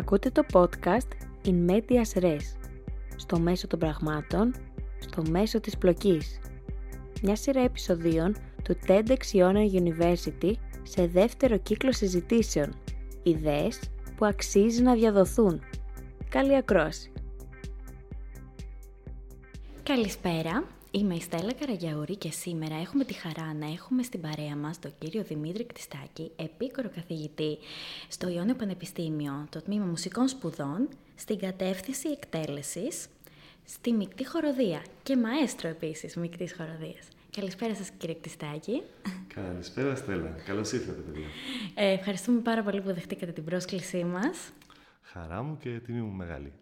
Ακούτε 0.00 0.30
το 0.30 0.44
podcast 0.52 1.08
In 1.44 1.70
Medias 1.70 2.22
Res, 2.22 2.40
στο 3.16 3.38
μέσο 3.38 3.66
των 3.66 3.78
πραγμάτων, 3.78 4.54
στο 4.98 5.22
μέσο 5.30 5.60
της 5.60 5.78
πλοκής. 5.78 6.40
Μια 7.22 7.36
σειρά 7.36 7.60
επεισοδίων 7.60 8.36
του 8.64 8.76
TEDx 8.86 9.18
Iona 9.32 9.82
University 9.82 10.52
σε 10.82 11.06
δεύτερο 11.06 11.58
κύκλο 11.58 11.92
συζητήσεων. 11.92 12.74
Ιδέες 13.22 13.80
που 14.16 14.24
αξίζει 14.24 14.82
να 14.82 14.94
διαδοθούν. 14.94 15.60
Καλή 16.28 16.56
ακρόαση! 16.56 17.12
Καλησπέρα, 19.82 20.64
Είμαι 20.92 21.14
η 21.14 21.20
Στέλλα 21.20 21.52
Καραγιαούρη 21.52 22.16
και 22.16 22.30
σήμερα 22.30 22.74
έχουμε 22.74 23.04
τη 23.04 23.12
χαρά 23.12 23.54
να 23.54 23.66
έχουμε 23.66 24.02
στην 24.02 24.20
παρέα 24.20 24.56
μας 24.56 24.78
τον 24.78 24.92
κύριο 24.98 25.22
Δημήτρη 25.22 25.64
Κτιστάκη, 25.64 26.30
επίκορο 26.36 26.90
καθηγητή 26.94 27.58
στο 28.08 28.28
Ιόνιο 28.28 28.54
Πανεπιστήμιο, 28.54 29.46
το 29.50 29.62
Τμήμα 29.62 29.84
Μουσικών 29.84 30.28
Σπουδών, 30.28 30.88
στην 31.14 31.38
κατεύθυνση 31.38 32.08
εκτέλεσης, 32.08 33.08
στη 33.64 33.92
Μικτή 33.92 34.26
Χοροδία 34.26 34.82
και 35.02 35.16
μαέστρο 35.16 35.68
επίσης 35.68 36.16
Μικτής 36.16 36.54
Χοροδίας. 36.54 37.08
Καλησπέρα 37.30 37.74
σας 37.74 37.90
κύριε 37.90 38.14
Κτιστάκη. 38.14 38.82
Καλησπέρα 39.34 39.94
Στέλλα. 39.94 40.34
Καλώς 40.46 40.72
ήρθατε 40.72 41.00
παιδιά. 41.00 41.26
Ε, 41.74 41.92
ευχαριστούμε 41.92 42.40
πάρα 42.40 42.62
πολύ 42.62 42.80
που 42.80 42.92
δεχτήκατε 42.92 43.32
την 43.32 43.44
πρόσκλησή 43.44 44.04
μας. 44.04 44.52
Χαρά 45.02 45.42
μου 45.42 45.56
και 45.56 45.70
τιμή 45.70 46.00
μου 46.00 46.12
μεγάλη. 46.12 46.52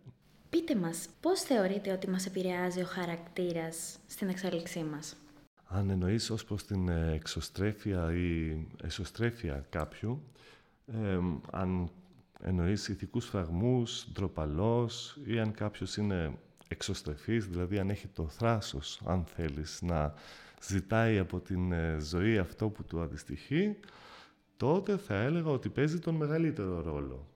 Πείτε 0.50 0.76
μας, 0.76 1.08
πώς 1.20 1.40
θεωρείτε 1.40 1.92
ότι 1.92 2.10
μας 2.10 2.26
επηρεάζει 2.26 2.80
ο 2.80 2.84
χαρακτήρας 2.84 3.98
στην 4.06 4.28
εξέλιξή 4.28 4.82
μας; 4.82 5.16
Αν 5.66 5.90
εννοείς 5.90 6.30
ως 6.30 6.44
προς 6.44 6.64
την 6.64 6.88
ε, 6.88 7.12
εξωστρέφεια 7.12 8.12
ή 8.12 8.56
εσωστρέφεια 8.82 9.66
κάποιου, 9.70 10.22
αν 11.50 11.90
εννοείς 12.42 12.88
ηθικούς 12.88 13.26
φραγμούς, 13.26 14.06
ντροπαλός 14.12 15.18
ή 15.24 15.38
αν 15.38 15.52
κάποιος 15.52 15.96
είναι 15.96 16.38
εξωστρεφής, 16.68 17.46
δηλαδή 17.46 17.78
αν 17.78 17.90
έχει 17.90 18.06
το 18.06 18.28
θράσος, 18.28 19.00
αν 19.04 19.24
θέλεις, 19.24 19.82
να 19.82 20.14
ζητάει 20.62 21.18
από 21.18 21.40
την 21.40 21.72
ε, 21.72 21.96
ζωή 22.00 22.38
αυτό 22.38 22.68
που 22.68 22.84
του 22.84 23.00
αντιστοιχεί, 23.00 23.76
τότε 24.56 24.96
θα 24.96 25.14
έλεγα 25.14 25.50
ότι 25.50 25.68
παίζει 25.68 25.98
τον 25.98 26.14
μεγαλύτερο 26.14 26.80
ρόλο. 26.80 27.26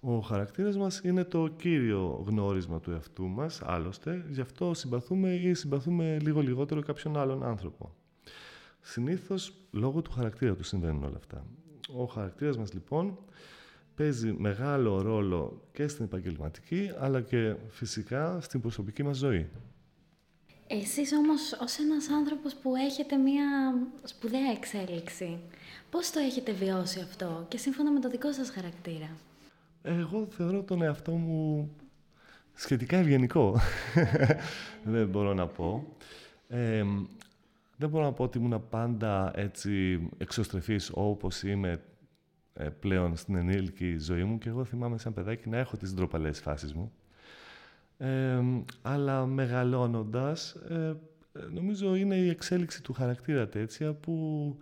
Ο 0.00 0.18
χαρακτήρας 0.18 0.76
μας 0.76 1.00
είναι 1.04 1.24
το 1.24 1.48
κύριο 1.48 2.24
γνώρισμα 2.26 2.80
του 2.80 2.90
εαυτού 2.90 3.28
μας, 3.28 3.62
άλλωστε, 3.62 4.24
γι' 4.28 4.40
αυτό 4.40 4.74
συμπαθούμε 4.74 5.34
ή 5.34 5.54
συμπαθούμε 5.54 6.18
λίγο 6.20 6.40
λιγότερο 6.40 6.82
κάποιον 6.82 7.16
άλλον 7.16 7.44
άνθρωπο. 7.44 7.94
Συνήθως, 8.80 9.52
λόγω 9.70 10.02
του 10.02 10.10
χαρακτήρα 10.10 10.54
του 10.54 10.64
συμβαίνουν 10.64 11.02
όλα 11.02 11.16
αυτά. 11.16 11.44
Ο 11.96 12.04
χαρακτήρας 12.04 12.56
μας, 12.56 12.72
λοιπόν, 12.72 13.18
παίζει 13.94 14.34
μεγάλο 14.38 15.02
ρόλο 15.02 15.62
και 15.72 15.88
στην 15.88 16.04
επαγγελματική, 16.04 16.90
αλλά 16.98 17.20
και 17.20 17.56
φυσικά 17.68 18.40
στην 18.40 18.60
προσωπική 18.60 19.02
μας 19.02 19.16
ζωή. 19.16 19.48
Εσείς 20.66 21.12
όμως, 21.12 21.52
ως 21.62 21.78
ένας 21.78 22.08
άνθρωπος 22.08 22.54
που 22.54 22.74
έχετε 22.76 23.16
μία 23.16 23.74
σπουδαία 24.04 24.50
εξέλιξη, 24.50 25.38
πώς 25.90 26.10
το 26.10 26.18
έχετε 26.18 26.52
βιώσει 26.52 27.00
αυτό; 27.00 27.46
Και 27.48 27.56
σύμφωνα 27.58 27.90
με 27.90 28.00
το 28.00 28.08
δικό 28.08 28.32
σας 28.32 28.50
χαρακτήρα. 28.50 29.16
Εγώ 29.82 30.26
θεωρώ 30.30 30.62
τον 30.62 30.82
εαυτό 30.82 31.12
μου 31.12 31.70
σχετικά 32.52 32.96
ευγενικό. 32.96 33.60
δεν 34.84 35.08
μπορώ 35.08 35.34
να 35.34 35.46
πω. 35.46 35.96
δεν 37.76 37.88
μπορώ 37.88 38.04
να 38.04 38.12
πω 38.12 38.24
ότι 38.24 38.38
ήμουν 38.38 38.64
πάντα 38.70 39.32
έτσι 39.34 40.00
εξωστρεφής 40.18 40.90
όπως 40.94 41.42
είμαι 41.42 41.80
ε, 42.54 42.68
πλέον 42.68 43.16
στην 43.16 43.34
ενήλικη 43.34 43.98
ζωή 43.98 44.24
μου 44.24 44.38
και 44.38 44.48
εγώ 44.48 44.64
θυμάμαι 44.64 44.98
σαν 44.98 45.14
παιδάκι 45.14 45.48
να 45.48 45.58
έχω 45.58 45.76
τις 45.76 45.94
ντροπαλές 45.94 46.40
φάσεις 46.40 46.74
μου. 46.74 46.92
αλλά 48.82 49.26
μεγαλώνοντας, 49.26 50.52
ε, 50.52 50.96
νομίζω 51.52 51.94
είναι 51.94 52.16
η 52.16 52.28
εξέλιξη 52.28 52.82
του 52.82 52.92
χαρακτήρα 52.92 53.48
τέτοια 53.48 53.92
που 53.92 54.56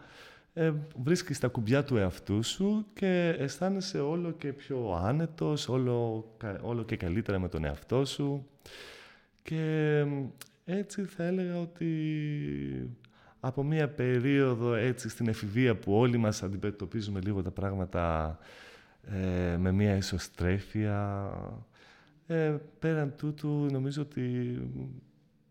ε, 0.59 0.73
βρίσκεις 1.03 1.39
τα 1.39 1.49
κουμπιά 1.49 1.85
του 1.85 1.97
εαυτού 1.97 2.43
σου 2.43 2.87
και 2.95 3.37
αισθάνεσαι 3.39 4.01
όλο 4.01 4.31
και 4.31 4.53
πιο 4.53 5.01
άνετος, 5.05 5.69
όλο, 5.69 6.29
όλο 6.63 6.85
και 6.85 6.97
καλύτερα 6.97 7.39
με 7.39 7.49
τον 7.49 7.65
εαυτό 7.65 8.05
σου. 8.05 8.47
Και 9.43 10.05
έτσι 10.65 11.05
θα 11.05 11.25
έλεγα 11.25 11.61
ότι 11.61 11.91
από 13.41 13.63
μία 13.63 13.89
περίοδο 13.89 14.75
έτσι 14.75 15.09
στην 15.09 15.29
εφηβεία 15.29 15.77
που 15.77 15.93
όλοι 15.93 16.17
μας 16.17 16.43
αντιμετωπίζουμε 16.43 17.21
λίγο 17.21 17.43
τα 17.43 17.51
πράγματα 17.51 18.39
ε, 19.03 19.57
με 19.57 19.73
μία 19.73 19.97
ισοστρέφεια, 19.97 21.31
ε, 22.27 22.57
πέραν 22.79 23.15
τούτου 23.17 23.67
νομίζω 23.71 24.03
ότι 24.03 24.59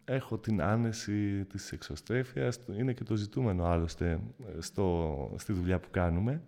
έχω 0.09 0.38
την 0.38 0.62
άνεση 0.62 1.45
της 1.45 1.72
εξωστρέφειας, 1.72 2.59
είναι 2.78 2.94
και 2.94 3.03
το 3.03 3.16
ζητούμενο 3.16 3.66
άλλωστε 3.66 4.19
στο, 4.59 5.35
στη 5.38 5.53
δουλειά 5.53 5.79
που 5.79 5.88
κάνουμε. 5.91 6.41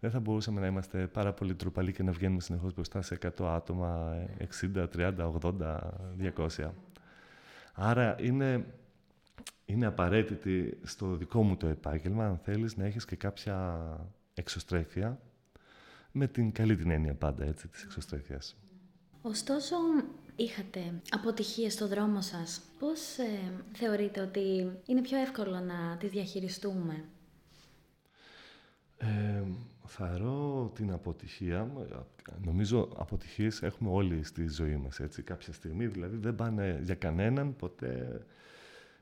Δεν 0.00 0.10
θα 0.10 0.20
μπορούσαμε 0.20 0.60
να 0.60 0.66
είμαστε 0.66 1.06
πάρα 1.06 1.32
πολύ 1.32 1.54
τροπαλοί 1.54 1.92
και 1.92 2.02
να 2.02 2.12
βγαίνουμε 2.12 2.40
συνεχώς 2.40 2.74
μπροστά 2.74 3.02
σε 3.02 3.18
100 3.38 3.44
άτομα, 3.46 4.16
60, 4.60 4.86
30, 4.96 5.32
80, 5.40 5.78
200. 6.36 6.70
Άρα 7.74 8.16
είναι, 8.20 8.64
είναι 9.64 9.86
απαραίτητη 9.86 10.78
στο 10.82 11.16
δικό 11.16 11.42
μου 11.42 11.56
το 11.56 11.66
επάγγελμα, 11.66 12.26
αν 12.26 12.38
θέλεις, 12.38 12.76
να 12.76 12.84
έχεις 12.84 13.04
και 13.04 13.16
κάποια 13.16 13.80
εξωστρέφεια, 14.34 15.20
με 16.12 16.26
την 16.26 16.52
καλή 16.52 16.76
την 16.76 16.90
έννοια 16.90 17.14
πάντα, 17.14 17.44
έτσι, 17.44 17.68
της 17.68 17.82
εξωστρέφειας. 17.82 18.59
Ωστόσο, 19.22 19.76
είχατε 20.36 21.00
αποτυχίες 21.10 21.72
στο 21.72 21.88
δρόμο 21.88 22.20
σας. 22.20 22.60
Πώς 22.78 23.18
ε, 23.18 23.52
θεωρείτε 23.72 24.20
ότι 24.20 24.70
είναι 24.86 25.00
πιο 25.00 25.18
εύκολο 25.18 25.60
να 25.60 25.96
τις 25.96 26.10
διαχειριστούμε; 26.10 27.04
Ε, 28.96 29.42
θεωρώ 29.86 30.70
την 30.74 30.92
αποτυχία, 30.92 31.70
νομίζω 32.44 32.88
αποτυχίες 32.96 33.62
έχουμε 33.62 33.90
όλοι 33.90 34.24
στη 34.24 34.48
ζωή 34.48 34.76
μας, 34.76 35.00
έτσι, 35.00 35.22
κάποια 35.22 35.52
στιγμή, 35.52 35.86
δηλαδή 35.86 36.16
δεν 36.16 36.34
πάνε 36.34 36.80
για 36.82 36.94
κανέναν 36.94 37.56
ποτέ 37.56 38.24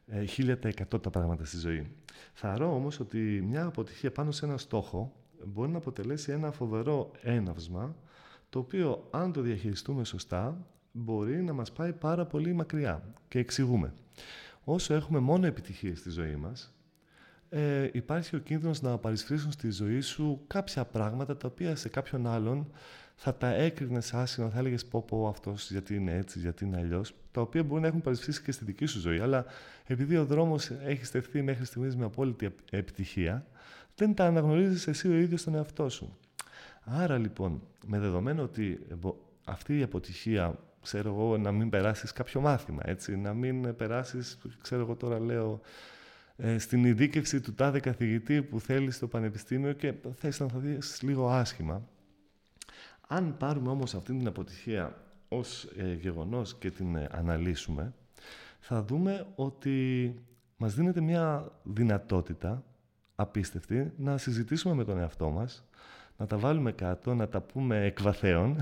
ε, 0.07 0.25
χίλια 0.25 0.59
τα 0.59 0.69
εκατό 0.69 0.99
τα 0.99 1.11
πράγματα 1.11 1.45
στη 1.45 1.59
ζωή. 1.59 1.91
Θεωρώ 2.33 2.75
όμως 2.75 3.01
ότι 3.01 3.19
μια 3.49 3.65
αποτυχία 3.65 4.13
πάνω 4.13 4.31
σε 4.31 4.45
ένα 4.45 4.59
στόχο 4.59 5.13
μπορεί 5.45 5.71
να 5.71 5.79
αποτελέσει 5.79 6.33
ένα 6.33 6.51
φοβερό 6.51 7.11
έναυσμα, 7.23 7.97
το 8.51 8.59
οποίο 8.59 9.09
αν 9.11 9.33
το 9.33 9.41
διαχειριστούμε 9.41 10.05
σωστά, 10.05 10.67
μπορεί 10.93 11.43
να 11.43 11.53
μας 11.53 11.73
πάει 11.73 11.93
πάρα 11.93 12.27
πολύ 12.27 12.53
μακριά. 12.53 13.03
Και 13.29 13.39
εξηγούμε. 13.39 13.93
Όσο 14.65 14.95
έχουμε 14.95 15.19
μόνο 15.19 15.47
επιτυχίες 15.47 15.99
στη 15.99 16.11
ζωή 16.11 16.37
μας, 16.37 16.73
ε, 17.49 17.89
υπάρχει 17.93 18.37
ο 18.37 18.39
κίνδυνος 18.39 18.83
να 18.83 18.99
παρισφρήσουν 18.99 19.53
στη 19.53 19.71
ζωή 19.71 20.01
σου 20.01 20.41
κάποια 20.47 20.85
πράγματα 20.85 21.37
τα 21.37 21.49
οποία 21.49 21.77
σε 21.77 21.89
κάποιον 21.89 22.27
άλλον 22.27 22.71
θα 23.15 23.35
τα 23.35 23.49
έκρινες 23.49 24.15
άσχημα, 24.15 24.49
θα 24.49 24.59
έλεγες 24.59 24.85
πω 24.85 25.03
πω 25.03 25.29
αυτός 25.29 25.71
γιατί 25.71 25.95
είναι 25.95 26.13
έτσι, 26.17 26.39
γιατί 26.39 26.65
είναι 26.65 26.77
αλλιώς, 26.77 27.15
τα 27.31 27.41
οποία 27.41 27.63
μπορεί 27.63 27.81
να 27.81 27.87
έχουν 27.87 28.01
παρισφρήσει 28.01 28.43
και 28.43 28.53
στη 28.53 28.65
δική 28.65 28.87
σου 28.87 28.99
ζωή. 29.01 29.19
Αλλά 29.19 29.45
επειδή 29.87 30.17
ο 30.17 30.25
δρόμος 30.25 30.71
έχει 30.71 31.05
στεφθεί 31.05 31.43
μέχρι 31.43 31.65
στιγμής 31.65 31.97
με 31.97 32.05
απόλυτη 32.05 32.55
επιτυχία, 32.71 33.47
δεν 33.95 34.15
τα 34.15 34.25
αναγνωρίζεις 34.25 34.87
εσύ 34.87 35.09
ο 35.09 35.15
ίδιος 35.15 35.43
τον 35.43 35.55
εαυτό 35.55 35.89
σου. 35.89 36.19
Άρα 36.91 37.19
λοιπόν, 37.19 37.63
με 37.87 37.99
δεδομένο 37.99 38.43
ότι 38.43 38.87
αυτή 39.45 39.79
η 39.79 39.83
αποτυχία 39.83 40.59
ξέρω 40.83 41.09
εγώ, 41.09 41.39
να 41.39 41.53
μην 41.53 41.71
περάσεις 41.71 42.13
κάποιο 42.13 42.41
μάθημα, 42.41 42.83
έτσι, 42.85 43.17
να 43.17 43.35
μην 43.35 43.77
περάσεις, 43.77 44.39
ξέρω 44.61 44.81
εγώ 44.81 44.97
τώρα 44.97 45.21
λέω, 45.21 45.61
ε, 46.37 46.59
στην 46.59 46.85
ειδίκευση 46.85 47.41
του 47.41 47.55
τάδε 47.55 47.81
καθηγητή 47.81 48.43
που 48.43 48.61
θέλει 48.61 48.91
στο 48.91 49.09
πανεπιστήμιο 49.09 49.73
και 49.73 49.95
θες 50.15 50.41
να 50.41 50.49
θα 50.49 50.59
δεις 50.59 51.03
λίγο 51.03 51.29
άσχημα. 51.29 51.89
Αν 53.09 53.37
πάρουμε 53.37 53.71
όμως 53.71 53.95
αυτή 53.95 54.17
την 54.17 54.27
αποτυχία 54.27 54.97
ως 55.29 55.65
ε, 55.65 55.93
γεγονός 55.93 56.55
και 56.55 56.71
την 56.71 56.97
ε, 56.97 57.09
αναλύσουμε, 57.11 57.95
θα 58.61 58.83
δούμε 58.83 59.27
ότι 59.35 60.15
μας 60.57 60.75
δίνεται 60.75 61.01
μια 61.01 61.53
δυνατότητα 61.63 62.65
απίστευτη 63.15 63.93
να 63.97 64.19
συζητήσουμε 64.19 64.75
με 64.75 64.85
τον 64.85 64.99
εαυτό 64.99 65.31
μας, 65.31 65.68
να 66.19 66.27
τα 66.27 66.39
βάλουμε 66.39 66.73
κάτω, 66.73 67.15
να 67.15 67.29
τα 67.29 67.41
πούμε 67.41 67.85
εκβαθέων 67.85 68.57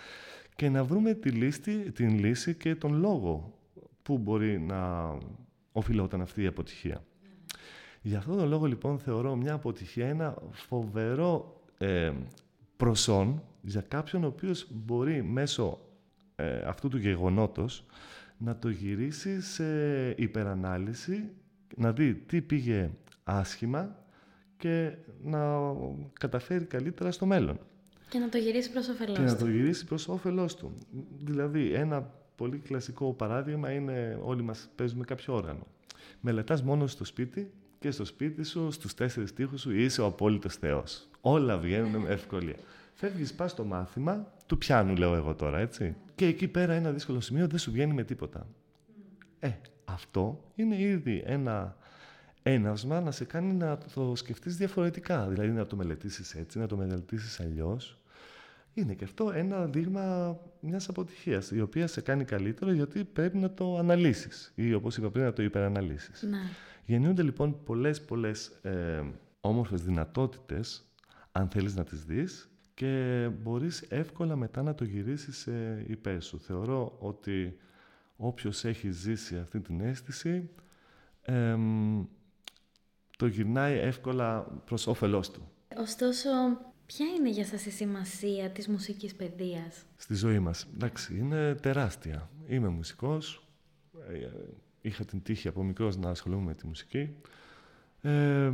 και 0.56 0.68
να 0.68 0.84
βρούμε 0.84 1.14
τη 1.14 1.30
λύση, 1.30 1.90
την 1.90 2.18
λύση 2.18 2.54
και 2.54 2.74
τον 2.74 2.92
λόγο 2.92 3.54
που 4.02 4.18
μπορεί 4.18 4.60
να 4.60 5.10
οφειλόταν 5.72 6.20
αυτή 6.20 6.42
η 6.42 6.46
αποτυχία. 6.46 7.04
Για 8.02 8.18
αυτόν 8.18 8.36
τον 8.36 8.48
λόγο 8.48 8.66
λοιπόν 8.66 8.98
θεωρώ 8.98 9.36
μια 9.36 9.54
αποτυχία 9.54 10.08
ένα 10.08 10.36
φοβερό 10.50 11.60
ε, 11.78 12.12
προσόν 12.76 13.42
για 13.60 13.80
κάποιον 13.80 14.24
ο 14.24 14.26
οποίος 14.26 14.66
μπορεί 14.70 15.22
μέσω 15.22 15.78
ε, 16.36 16.58
αυτού 16.58 16.88
του 16.88 16.98
γεγονότος 16.98 17.84
να 18.38 18.56
το 18.56 18.68
γυρίσει 18.68 19.40
σε 19.42 19.64
υπερανάλυση, 20.10 21.30
να 21.76 21.92
δει 21.92 22.14
τι 22.14 22.40
πήγε 22.40 22.90
άσχημα 23.24 23.99
και 24.60 24.92
να 25.24 25.72
καταφέρει 26.12 26.64
καλύτερα 26.64 27.10
στο 27.10 27.26
μέλλον. 27.26 27.58
Και 28.08 28.18
να 28.18 28.28
το 28.28 28.38
γυρίσει 28.38 28.70
προς 28.70 28.88
όφελός 28.88 29.16
του. 29.16 29.22
Και 29.22 29.30
να 29.30 29.36
το 29.36 29.46
γυρίσει 29.46 29.86
προς 29.86 30.08
όφελός 30.08 30.54
του. 30.56 30.72
Δηλαδή, 31.18 31.72
ένα 31.72 32.10
πολύ 32.36 32.58
κλασικό 32.58 33.12
παράδειγμα 33.12 33.70
είναι 33.70 34.18
όλοι 34.22 34.42
μας 34.42 34.68
παίζουμε 34.74 35.04
κάποιο 35.04 35.34
όργανο. 35.34 35.66
Μελετάς 36.20 36.62
μόνο 36.62 36.86
στο 36.86 37.04
σπίτι 37.04 37.50
και 37.78 37.90
στο 37.90 38.04
σπίτι 38.04 38.44
σου, 38.44 38.70
στους 38.70 38.94
τέσσερις 38.94 39.32
τείχους 39.32 39.60
σου, 39.60 39.70
είσαι 39.70 40.00
ο 40.00 40.06
απόλυτος 40.06 40.56
θεός. 40.56 41.08
Όλα 41.20 41.58
βγαίνουν 41.58 42.00
με 42.00 42.08
ευκολία. 42.08 42.56
Φεύγεις, 42.94 43.34
πας 43.34 43.50
στο 43.50 43.64
μάθημα 43.64 44.32
του 44.46 44.58
πιάνου, 44.58 44.96
λέω 44.96 45.14
εγώ 45.14 45.34
τώρα, 45.34 45.58
έτσι. 45.58 45.96
Και 46.14 46.26
εκεί 46.26 46.48
πέρα 46.48 46.72
ένα 46.72 46.90
δύσκολο 46.90 47.20
σημείο 47.20 47.46
δεν 47.46 47.58
σου 47.58 47.70
βγαίνει 47.70 47.92
με 47.92 48.04
τίποτα. 48.04 48.46
Ε, 49.38 49.50
αυτό 49.84 50.44
είναι 50.54 50.80
ήδη 50.80 51.22
ένα 51.26 51.76
έναυσμα 52.42 53.00
να 53.00 53.10
σε 53.10 53.24
κάνει 53.24 53.52
να 53.52 53.78
το 53.94 54.14
σκεφτείς 54.14 54.56
διαφορετικά. 54.56 55.28
Δηλαδή 55.28 55.50
να 55.50 55.66
το 55.66 55.76
μελετήσεις 55.76 56.34
έτσι, 56.34 56.58
να 56.58 56.66
το 56.66 56.76
μελετήσεις 56.76 57.40
αλλιώς. 57.40 57.98
Είναι 58.74 58.94
και 58.94 59.04
αυτό 59.04 59.32
ένα 59.34 59.66
δείγμα 59.66 60.36
μιας 60.60 60.88
αποτυχίας, 60.88 61.50
η 61.50 61.60
οποία 61.60 61.86
σε 61.86 62.00
κάνει 62.00 62.24
καλύτερο 62.24 62.72
γιατί 62.72 63.04
πρέπει 63.04 63.36
να 63.36 63.50
το 63.50 63.76
αναλύσεις 63.76 64.52
ή 64.54 64.74
όπως 64.74 64.96
είπα 64.96 65.10
πριν 65.10 65.24
να 65.24 65.32
το 65.32 65.42
υπεραναλύσεις. 65.42 66.22
Ναι. 66.22 66.38
Γεννιούνται 66.84 67.22
λοιπόν 67.22 67.62
πολλές 67.64 68.00
πολλές 68.00 68.46
ε, 68.62 69.02
όμορφες 69.40 69.82
δυνατότητες 69.82 70.84
αν 71.32 71.48
θέλεις 71.48 71.74
να 71.76 71.84
τις 71.84 72.04
δεις 72.04 72.50
και 72.74 73.28
μπορείς 73.42 73.80
εύκολα 73.88 74.36
μετά 74.36 74.62
να 74.62 74.74
το 74.74 74.84
γυρίσεις 74.84 75.36
σε 75.36 75.84
υπέρ 75.86 76.22
σου. 76.22 76.40
Θεωρώ 76.40 76.96
ότι 76.98 77.56
όποιος 78.16 78.64
έχει 78.64 78.90
ζήσει 78.90 79.36
αυτή 79.36 79.60
την 79.60 79.80
αίσθηση 79.80 80.50
το 83.20 83.26
γυρνάει 83.26 83.78
εύκολα 83.78 84.40
προς 84.64 84.86
όφελός 84.86 85.30
του. 85.30 85.48
Ωστόσο, 85.76 86.28
ποια 86.86 87.06
είναι 87.06 87.30
για 87.30 87.44
σας 87.44 87.66
η 87.66 87.70
σημασία 87.70 88.50
της 88.50 88.68
μουσικής 88.68 89.14
παιδείας; 89.14 89.84
Στη 89.96 90.14
ζωή 90.14 90.38
μας. 90.38 90.66
Εντάξει, 90.74 91.16
είναι 91.18 91.54
τεράστια. 91.54 92.30
Είμαι 92.48 92.68
μουσικός. 92.68 93.48
Ε, 94.08 94.28
είχα 94.80 95.04
την 95.04 95.22
τύχη 95.22 95.48
από 95.48 95.62
μικρός 95.62 95.96
να 95.96 96.10
ασχολούμαι 96.10 96.44
με 96.44 96.54
τη 96.54 96.66
μουσική. 96.66 97.14
Ε, 98.00 98.52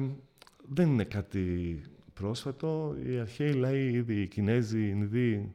δεν 0.68 0.88
είναι 0.88 1.04
κάτι 1.04 1.80
πρόσφατο. 2.14 2.96
Οι 3.06 3.18
αρχαίοι 3.18 3.52
λαοί, 3.52 3.90
ήδη 3.92 4.20
οι 4.20 4.26
Κινέζοι, 4.26 4.78
οι 4.78 4.90
Ινδοί, 4.94 5.54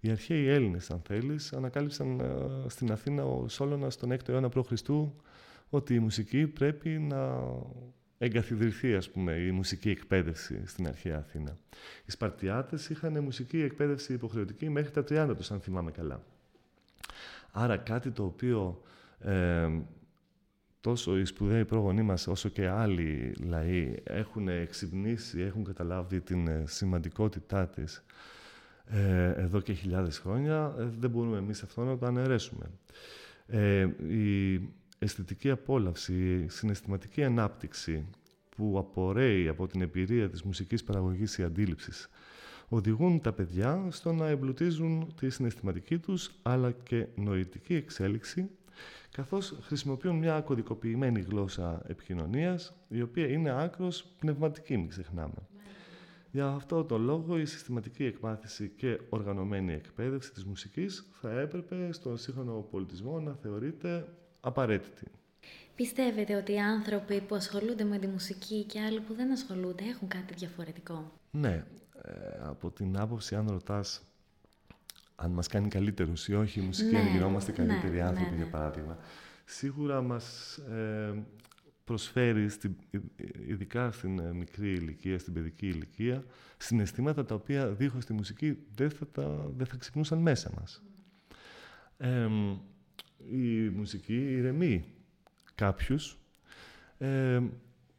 οι 0.00 0.10
αρχαίοι 0.10 0.46
Έλληνες, 0.46 0.90
αν 0.90 1.02
θέλεις, 1.06 1.52
ανακάλυψαν 1.52 2.20
ε, 2.20 2.68
στην 2.68 2.92
Αθήνα 2.92 3.24
ο 3.24 3.48
Σόλωνας 3.48 3.96
τον 3.96 4.12
6ο 4.12 4.28
αιώνα 4.28 4.48
π.Χ. 4.48 4.72
ότι 5.70 5.94
η 5.94 5.98
μουσική 5.98 6.46
πρέπει 6.46 6.88
να 6.88 7.38
εγκαθιδρυθεί, 8.24 8.94
ας 8.94 9.10
πούμε, 9.10 9.32
η 9.32 9.50
μουσική 9.50 9.90
εκπαίδευση 9.90 10.62
στην 10.66 10.86
αρχαία 10.86 11.18
Αθήνα. 11.18 11.58
Οι 12.06 12.10
Σπαρτιάτες 12.10 12.88
είχαν 12.88 13.22
μουσική 13.22 13.60
εκπαίδευση 13.62 14.12
υποχρεωτική 14.12 14.68
μέχρι 14.68 14.90
τα 14.90 15.04
30 15.30 15.36
τους, 15.36 15.50
αν 15.50 15.60
θυμάμαι 15.60 15.90
καλά. 15.90 16.22
Άρα 17.52 17.76
κάτι 17.76 18.10
το 18.10 18.24
οποίο 18.24 18.82
ε, 19.18 19.68
τόσο 20.80 21.18
οι 21.18 21.24
σπουδαίοι 21.24 21.64
πρόγονοί 21.64 22.02
μας 22.02 22.26
όσο 22.26 22.48
και 22.48 22.68
άλλοι 22.68 23.36
λαοί 23.44 23.94
έχουν 24.04 24.48
εξυπνήσει, 24.48 25.40
έχουν 25.40 25.64
καταλάβει 25.64 26.20
την 26.20 26.48
ε, 26.48 26.64
σημαντικότητά 26.66 27.68
της 27.68 28.04
ε, 28.86 29.32
εδώ 29.36 29.60
και 29.60 29.72
χιλιάδες 29.72 30.18
χρόνια, 30.18 30.74
ε, 30.78 30.84
δεν 30.98 31.10
μπορούμε 31.10 31.38
εμείς 31.38 31.62
αυτό 31.62 31.84
να 31.84 31.98
το 31.98 32.06
αναιρέσουμε. 32.06 32.70
Ε, 33.46 33.88
η 34.08 34.60
αισθητική 34.98 35.50
απόλαυση, 35.50 36.42
η 36.44 36.48
συναισθηματική 36.48 37.24
ανάπτυξη 37.24 38.06
που 38.56 38.78
απορρέει 38.78 39.48
από 39.48 39.66
την 39.66 39.82
εμπειρία 39.82 40.30
της 40.30 40.42
μουσικής 40.42 40.84
παραγωγής 40.84 41.38
ή 41.38 41.42
αντίληψης 41.42 42.08
οδηγούν 42.68 43.20
τα 43.20 43.32
παιδιά 43.32 43.86
στο 43.90 44.12
να 44.12 44.26
εμπλουτίζουν 44.26 45.14
τη 45.20 45.30
συναισθηματική 45.30 45.98
τους 45.98 46.30
αλλά 46.42 46.70
και 46.70 47.06
νοητική 47.14 47.74
εξέλιξη 47.74 48.50
καθώς 49.10 49.58
χρησιμοποιούν 49.62 50.16
μια 50.16 50.40
κωδικοποιημένη 50.40 51.20
γλώσσα 51.20 51.82
επικοινωνίας, 51.86 52.74
η 52.88 53.02
οποία 53.02 53.28
είναι 53.28 53.62
άκρος 53.62 54.04
πνευματική, 54.18 54.76
μην 54.76 54.88
ξεχνάμε. 54.88 55.48
Για 56.30 56.46
αυτό 56.46 56.84
το 56.84 56.98
λόγο 56.98 57.38
η 57.38 57.44
συστηματική 57.44 58.04
εκμάθηση 58.04 58.72
και 58.76 59.00
οργανωμένη 59.08 59.72
εκπαίδευση 59.72 60.32
της 60.32 60.44
μουσικής 60.44 61.10
θα 61.20 61.40
έπρεπε 61.40 61.92
στον 61.92 62.16
σύγχρονο 62.16 62.66
πολιτισμό 62.70 63.20
να 63.20 63.34
θεωρείται 63.34 64.06
απαραίτητη. 64.44 65.06
Πιστεύετε 65.74 66.34
ότι 66.34 66.52
οι 66.52 66.60
άνθρωποι 66.60 67.20
που 67.20 67.34
ασχολούνται 67.34 67.84
με 67.84 67.98
τη 67.98 68.06
μουσική 68.06 68.64
και 68.64 68.80
άλλοι 68.80 69.00
που 69.00 69.14
δεν 69.14 69.32
ασχολούνται 69.32 69.84
έχουν 69.84 70.08
κάτι 70.08 70.34
διαφορετικό; 70.34 71.12
Ναι. 71.30 71.64
Ε, 72.02 72.12
από 72.42 72.70
την 72.70 72.98
άποψη 72.98 73.34
αν 73.34 73.48
ρωτάς 73.48 74.02
αν 75.16 75.30
μας 75.30 75.46
κάνει 75.46 75.68
καλύτερους 75.68 76.28
ή 76.28 76.34
όχι 76.34 76.60
η 76.60 76.62
μουσική, 76.62 76.92
ναι, 76.92 76.98
αν 76.98 77.06
γινόμαστε 77.06 77.50
ναι, 77.50 77.56
καλύτεροι 77.56 77.96
ναι, 77.96 78.02
άνθρωποι, 78.02 78.30
ναι, 78.30 78.36
για 78.36 78.50
παράδειγμα. 78.50 78.98
Σίγουρα 79.44 80.02
μας 80.02 80.56
ε, 80.56 81.24
προσφέρει, 81.84 82.48
στην, 82.48 82.76
ειδικά 83.48 83.92
στην 83.92 84.18
ε, 84.18 84.32
μικρή 84.32 84.72
ηλικία, 84.72 85.18
στην 85.18 85.32
παιδική 85.32 85.66
ηλικία, 85.66 86.24
συναισθήματα 86.56 87.24
τα 87.24 87.34
οποία 87.34 87.68
δίχως 87.68 88.04
τη 88.04 88.12
μουσική 88.12 88.58
δεν 88.74 88.90
θα, 88.90 89.06
τα, 89.06 89.50
δεν 89.56 89.66
θα 89.66 89.76
ξυπνούσαν 89.76 90.18
μέσα 90.18 90.50
μας. 90.58 90.82
Ε, 91.96 92.28
η 93.30 93.68
μουσική 93.76 94.36
ηρεμεί 94.36 94.84
κάποιους. 95.54 96.18
Ε, 96.98 97.40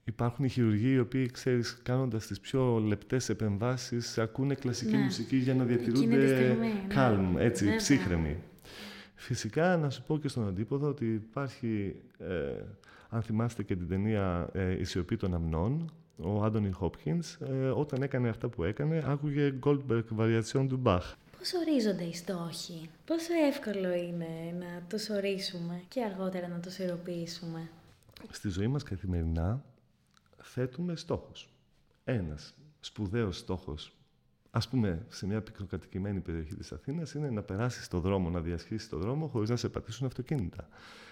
υπάρχουν 0.03 0.45
οι 0.45 0.49
χειρουργοί 0.49 0.91
οι 0.91 0.99
οποίοι, 0.99 1.25
ξέρεις, 1.31 1.81
κάνοντας 1.83 2.27
τις 2.27 2.39
πιο 2.39 2.79
λεπτές 2.79 3.29
επεμβάσεις, 3.29 4.17
ακούνε 4.17 4.55
κλασική 4.55 4.95
ναι. 4.95 5.03
μουσική 5.03 5.37
για 5.37 5.55
να 5.55 5.63
διατηρούνται 5.63 6.57
calm, 6.95 7.29
ναι. 7.33 7.43
έτσι, 7.43 7.65
ναι, 7.65 7.75
ψύχρεμοι. 7.75 8.37
Φυσικά, 9.15 9.77
να 9.77 9.89
σου 9.89 10.03
πω 10.03 10.17
και 10.17 10.27
στον 10.27 10.47
αντίποδο 10.47 10.87
ότι 10.87 11.05
υπάρχει, 11.05 11.95
ε, 12.17 12.63
αν 13.09 13.21
θυμάστε 13.21 13.63
και 13.63 13.75
την 13.75 13.87
ταινία 13.87 14.49
ε, 14.53 14.79
«Η 14.79 14.83
σιωπή 14.83 15.17
των 15.17 15.33
αμνών», 15.33 15.91
ο 16.17 16.43
Άντωνι 16.43 16.71
Χόπκινς, 16.71 17.33
ε, 17.33 17.69
όταν 17.75 18.01
έκανε 18.01 18.29
αυτά 18.29 18.47
που 18.47 18.63
έκανε, 18.63 19.03
άκουγε 19.07 19.53
Goldberg 19.63 20.03
Variation 20.17 20.65
του 20.67 20.81
Bach. 20.83 21.13
Πώς 21.45 21.53
ορίζονται 21.53 22.03
οι 22.03 22.13
στόχοι, 22.13 22.89
πόσο 23.05 23.33
εύκολο 23.47 23.93
είναι 23.93 24.55
να 24.59 24.81
τους 24.89 25.09
ορίσουμε 25.09 25.81
και 25.87 26.03
αργότερα 26.03 26.47
να 26.47 26.59
τους 26.59 26.77
υλοποιήσουμε. 26.77 27.69
Στη 28.31 28.49
ζωή 28.49 28.67
μας 28.67 28.83
καθημερινά 28.83 29.63
θέτουμε 30.41 30.95
στόχους. 30.95 31.49
Ένας 32.03 32.53
σπουδαίος 32.79 33.37
στόχος, 33.37 33.95
ας 34.51 34.67
πούμε 34.67 35.05
σε 35.09 35.27
μια 35.27 35.41
πικροκατοικημένη 35.41 36.19
περιοχή 36.19 36.55
της 36.55 36.71
Αθήνας, 36.71 37.13
είναι 37.13 37.29
να 37.29 37.41
περάσεις 37.41 37.87
το 37.87 37.99
δρόμο, 37.99 38.29
να 38.29 38.41
διασχίσεις 38.41 38.89
το 38.89 38.97
δρόμο 38.97 39.27
χωρίς 39.27 39.49
να 39.49 39.55
σε 39.55 39.69
πατήσουν 39.69 40.07
αυτοκίνητα. 40.07 40.67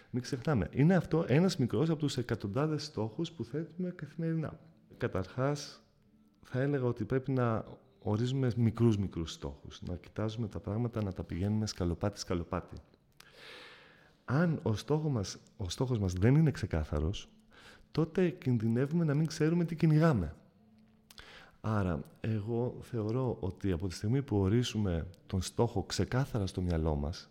Μην 0.09 0.21
ξεχνάμε. 0.21 0.69
Είναι 0.71 0.95
αυτό 0.95 1.25
ένας 1.27 1.57
μικρός 1.57 1.89
από 1.89 1.99
τους 1.99 2.17
εκατοντάδες 2.17 2.83
στόχους 2.83 3.31
που 3.31 3.43
θέτουμε 3.43 3.89
καθημερινά. 3.89 4.59
Καταρχάς, 4.97 5.81
θα 6.43 6.61
έλεγα 6.61 6.85
ότι 6.85 7.05
πρέπει 7.05 7.31
να 7.31 7.65
ορίζουμε 8.03 8.51
μικρούς 8.57 8.97
μικρούς 8.97 9.31
στόχους. 9.31 9.81
Να 9.81 9.95
κοιτάζουμε 9.95 10.47
τα 10.47 10.59
πράγματα, 10.59 11.03
να 11.03 11.13
τα 11.13 11.23
πηγαίνουμε 11.23 11.67
σκαλοπάτι-σκαλοπάτι. 11.67 12.75
Αν 14.25 14.59
ο, 14.63 14.73
στόχο 14.73 15.09
μας, 15.09 15.37
ο 15.57 15.69
στόχος 15.69 15.99
μας 15.99 16.13
δεν 16.13 16.35
είναι 16.35 16.51
ξεκάθαρος, 16.51 17.29
τότε 17.91 18.29
κινδυνεύουμε 18.29 19.03
να 19.05 19.13
μην 19.13 19.25
ξέρουμε 19.25 19.65
τι 19.65 19.75
κυνηγάμε. 19.75 20.35
Άρα, 21.61 22.03
εγώ 22.21 22.77
θεωρώ 22.81 23.37
ότι 23.39 23.71
από 23.71 23.87
τη 23.87 23.93
στιγμή 23.93 24.21
που 24.21 24.37
ορίσουμε 24.37 25.07
τον 25.27 25.41
στόχο 25.41 25.83
ξεκάθαρα 25.83 26.47
στο 26.47 26.61
μυαλό 26.61 26.95
μας 26.95 27.29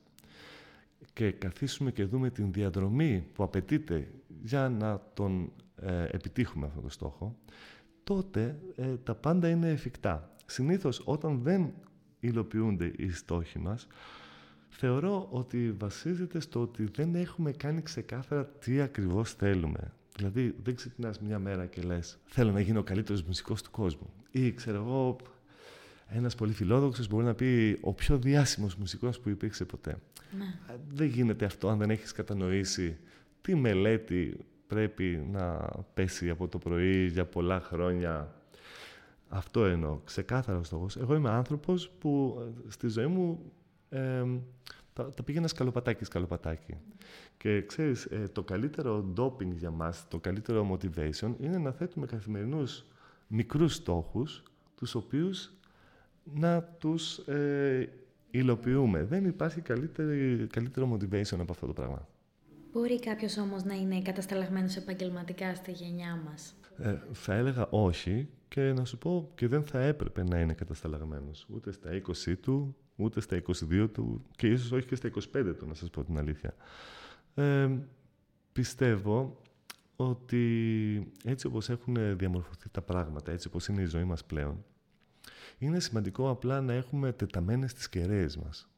και 1.12 1.30
καθίσουμε 1.30 1.90
και 1.90 2.04
δούμε 2.04 2.30
την 2.30 2.52
διαδρομή 2.52 3.26
που 3.32 3.42
απαιτείται 3.42 4.10
για 4.42 4.68
να 4.68 5.00
τον 5.14 5.52
ε, 5.76 6.04
επιτύχουμε 6.10 6.66
αυτόν 6.66 6.80
τον 6.80 6.90
στόχο, 6.90 7.36
τότε 8.04 8.58
ε, 8.76 8.96
τα 8.96 9.14
πάντα 9.14 9.48
είναι 9.48 9.70
εφικτά. 9.70 10.34
Συνήθως 10.52 11.02
όταν 11.04 11.40
δεν 11.42 11.72
υλοποιούνται 12.20 12.92
οι 12.96 13.10
στόχοι 13.10 13.58
μας, 13.58 13.86
θεωρώ 14.68 15.28
ότι 15.30 15.74
βασίζεται 15.78 16.40
στο 16.40 16.60
ότι 16.60 16.88
δεν 16.94 17.14
έχουμε 17.14 17.52
κάνει 17.52 17.82
ξεκάθαρα 17.82 18.46
τι 18.46 18.80
ακριβώς 18.80 19.32
θέλουμε. 19.32 19.92
Δηλαδή, 20.16 20.54
δεν 20.62 20.74
ξεκινάς 20.74 21.20
μια 21.20 21.38
μέρα 21.38 21.66
και 21.66 21.82
λες 21.82 22.18
«Θέλω 22.24 22.52
να 22.52 22.60
γίνω 22.60 22.80
ο 22.80 22.82
καλύτερος 22.82 23.22
μουσικός 23.22 23.62
του 23.62 23.70
κόσμου». 23.70 24.12
Ή, 24.30 24.52
ξέρω 24.52 24.76
εγώ, 24.76 25.16
ένας 26.06 26.34
πολύ 26.34 26.52
φιλόδοξος 26.52 27.08
μπορεί 27.08 27.24
να 27.24 27.34
πει 27.34 27.78
«Ο 27.80 27.92
πιο 27.92 28.18
διάσημος 28.18 28.76
μουσικός 28.76 29.20
που 29.20 29.28
υπήρξε 29.28 29.64
ποτέ». 29.64 29.98
Ναι. 30.38 30.76
Δεν 30.88 31.06
γίνεται 31.06 31.44
αυτό 31.44 31.68
αν 31.68 31.78
δεν 31.78 31.90
έχεις 31.90 32.12
κατανοήσει 32.12 32.98
τι 33.40 33.54
μελέτη 33.54 34.36
πρέπει 34.66 35.28
να 35.32 35.68
πέσει 35.94 36.30
από 36.30 36.48
το 36.48 36.58
πρωί 36.58 37.06
για 37.06 37.24
πολλά 37.24 37.60
χρόνια 37.60 38.41
αυτό 39.32 39.64
εννοώ, 39.64 39.98
ξεκάθαρος 40.04 40.66
στόχος. 40.66 40.96
Εγώ 40.96 41.14
είμαι 41.14 41.30
άνθρωπος 41.30 41.90
που 41.90 42.38
ε, 42.40 42.70
στη 42.70 42.88
ζωή 42.88 43.06
μου 43.06 43.52
ε, 43.88 44.24
τα, 44.92 45.12
τα 45.12 45.22
πήγαινα 45.22 45.48
σκαλοπατάκι, 45.48 46.04
σκαλοπατάκι. 46.04 46.76
Και 47.36 47.66
ξέρεις, 47.66 48.04
ε, 48.04 48.28
το 48.32 48.42
καλύτερο 48.42 49.12
doping 49.16 49.52
για 49.52 49.70
μας, 49.70 50.08
το 50.08 50.18
καλύτερο 50.18 50.72
motivation 50.72 51.34
είναι 51.40 51.58
να 51.58 51.72
θέτουμε 51.72 52.06
καθημερινούς 52.06 52.84
μικρούς 53.26 53.74
στόχους, 53.74 54.42
τους 54.74 54.94
οποίους 54.94 55.52
να 56.34 56.62
τους 56.62 57.18
ε, 57.18 57.88
υλοποιούμε. 58.30 59.04
Δεν 59.04 59.24
υπάρχει 59.24 59.60
καλύτερο 60.50 60.98
motivation 60.98 61.38
από 61.38 61.52
αυτό 61.52 61.66
το 61.66 61.72
πράγμα. 61.72 62.08
Μπορεί 62.72 63.00
κάποιος 63.00 63.38
όμως 63.38 63.64
να 63.64 63.74
είναι 63.74 64.02
κατασταλαγμένος 64.02 64.76
επαγγελματικά 64.76 65.54
στη 65.54 65.72
γενιά 65.72 66.22
μας; 66.24 66.54
Ε, 66.78 66.98
θα 67.12 67.34
έλεγα 67.34 67.66
όχι 67.70 68.28
και 68.48 68.72
να 68.72 68.84
σου 68.84 68.98
πω 68.98 69.30
και 69.34 69.48
δεν 69.48 69.64
θα 69.64 69.80
έπρεπε 69.80 70.24
να 70.24 70.40
είναι 70.40 70.52
κατασταλαγμένος. 70.52 71.46
Ούτε 71.48 71.72
στα 71.72 71.90
20 72.26 72.34
του, 72.40 72.76
ούτε 72.96 73.20
στα 73.20 73.42
22 73.70 73.88
του 73.92 74.24
και 74.36 74.46
ίσως 74.46 74.72
όχι 74.72 74.86
και 74.86 74.94
στα 74.94 75.10
25 75.34 75.54
του, 75.58 75.66
να 75.66 75.74
σας 75.74 75.90
πω 75.90 76.04
την 76.04 76.18
αλήθεια. 76.18 76.54
Ε, 77.34 77.70
πιστεύω 78.52 79.36
ότι 79.96 81.12
έτσι 81.24 81.46
όπως 81.46 81.68
έχουν 81.68 82.18
διαμορφωθεί 82.18 82.68
τα 82.68 82.82
πράγματα, 82.82 83.32
έτσι 83.32 83.46
όπως 83.48 83.66
είναι 83.66 83.82
η 83.82 83.86
ζωή 83.86 84.04
μας 84.04 84.24
πλέον, 84.24 84.64
είναι 85.58 85.80
σημαντικό 85.80 86.30
απλά 86.30 86.60
να 86.60 86.72
έχουμε 86.72 87.12
τεταμένες 87.12 87.72
τις 87.72 87.88
κεραίες 87.88 88.36
μας. 88.36 88.71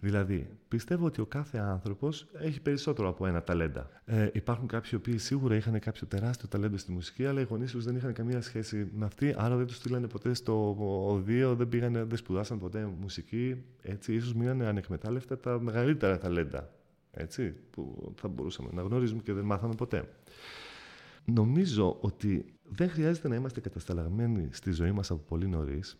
Δηλαδή, 0.00 0.48
πιστεύω 0.68 1.06
ότι 1.06 1.20
ο 1.20 1.26
κάθε 1.26 1.58
άνθρωπος 1.58 2.26
έχει 2.32 2.60
περισσότερο 2.60 3.08
από 3.08 3.26
ένα 3.26 3.42
ταλέντα. 3.42 3.90
Ε, 4.04 4.28
υπάρχουν 4.32 4.66
κάποιοι 4.66 4.90
οποίοι 4.94 5.18
σίγουρα 5.18 5.56
είχαν 5.56 5.78
κάποιο 5.78 6.06
τεράστιο 6.06 6.48
ταλέντο 6.48 6.76
στη 6.76 6.92
μουσική, 6.92 7.26
αλλά 7.26 7.40
οι 7.40 7.44
γονείς 7.44 7.70
τους 7.70 7.84
δεν 7.84 7.96
είχαν 7.96 8.12
καμία 8.12 8.40
σχέση 8.40 8.88
με 8.94 9.04
αυτή, 9.04 9.34
άρα 9.38 9.56
δεν 9.56 9.66
τους 9.66 9.76
στείλανε 9.76 10.06
ποτέ 10.06 10.34
στο 10.34 10.76
οδείο, 11.08 11.54
δεν, 11.54 11.68
πήγανε, 11.68 12.04
δεν 12.04 12.16
σπουδάσαν 12.16 12.58
ποτέ 12.58 12.88
μουσική. 13.00 13.62
Έτσι, 13.82 14.14
ίσως 14.14 14.34
μείνανε 14.34 14.66
ανεκμετάλλευτα 14.66 15.38
τα 15.38 15.60
μεγαλύτερα 15.60 16.18
ταλέντα. 16.18 16.70
Έτσι, 17.10 17.54
που 17.70 18.12
θα 18.16 18.28
μπορούσαμε 18.28 18.68
να 18.72 18.82
γνωρίζουμε 18.82 19.22
και 19.22 19.32
δεν 19.32 19.44
μάθαμε 19.44 19.74
ποτέ. 19.74 20.08
Νομίζω 21.24 21.96
ότι 22.00 22.44
δεν 22.62 22.90
χρειάζεται 22.90 23.28
να 23.28 23.34
είμαστε 23.34 23.60
κατασταλαγμένοι 23.60 24.48
στη 24.52 24.70
ζωή 24.70 24.92
μας 24.92 25.10
από 25.10 25.20
πολύ 25.28 25.48
νωρίς. 25.48 25.98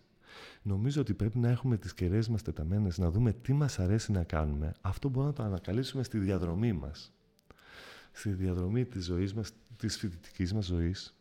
Νομίζω 0.62 1.00
ότι 1.00 1.14
πρέπει 1.14 1.38
να 1.38 1.48
έχουμε 1.48 1.76
τις 1.76 1.94
κεραίες 1.94 2.28
μας 2.28 2.42
τεταμένες, 2.42 2.98
να 2.98 3.10
δούμε 3.10 3.32
τι 3.32 3.52
μας 3.52 3.78
αρέσει 3.78 4.12
να 4.12 4.22
κάνουμε. 4.24 4.74
Αυτό 4.80 5.08
μπορούμε 5.08 5.30
να 5.30 5.36
το 5.36 5.42
ανακαλύψουμε 5.42 6.02
στη 6.02 6.18
διαδρομή 6.18 6.72
μας. 6.72 7.12
Στη 8.12 8.30
διαδρομή 8.30 8.84
της 8.84 9.04
ζωής 9.04 9.34
μας, 9.34 9.52
της 9.76 9.96
φοιτητικής 9.96 10.52
μας 10.52 10.64
ζωής. 10.64 11.14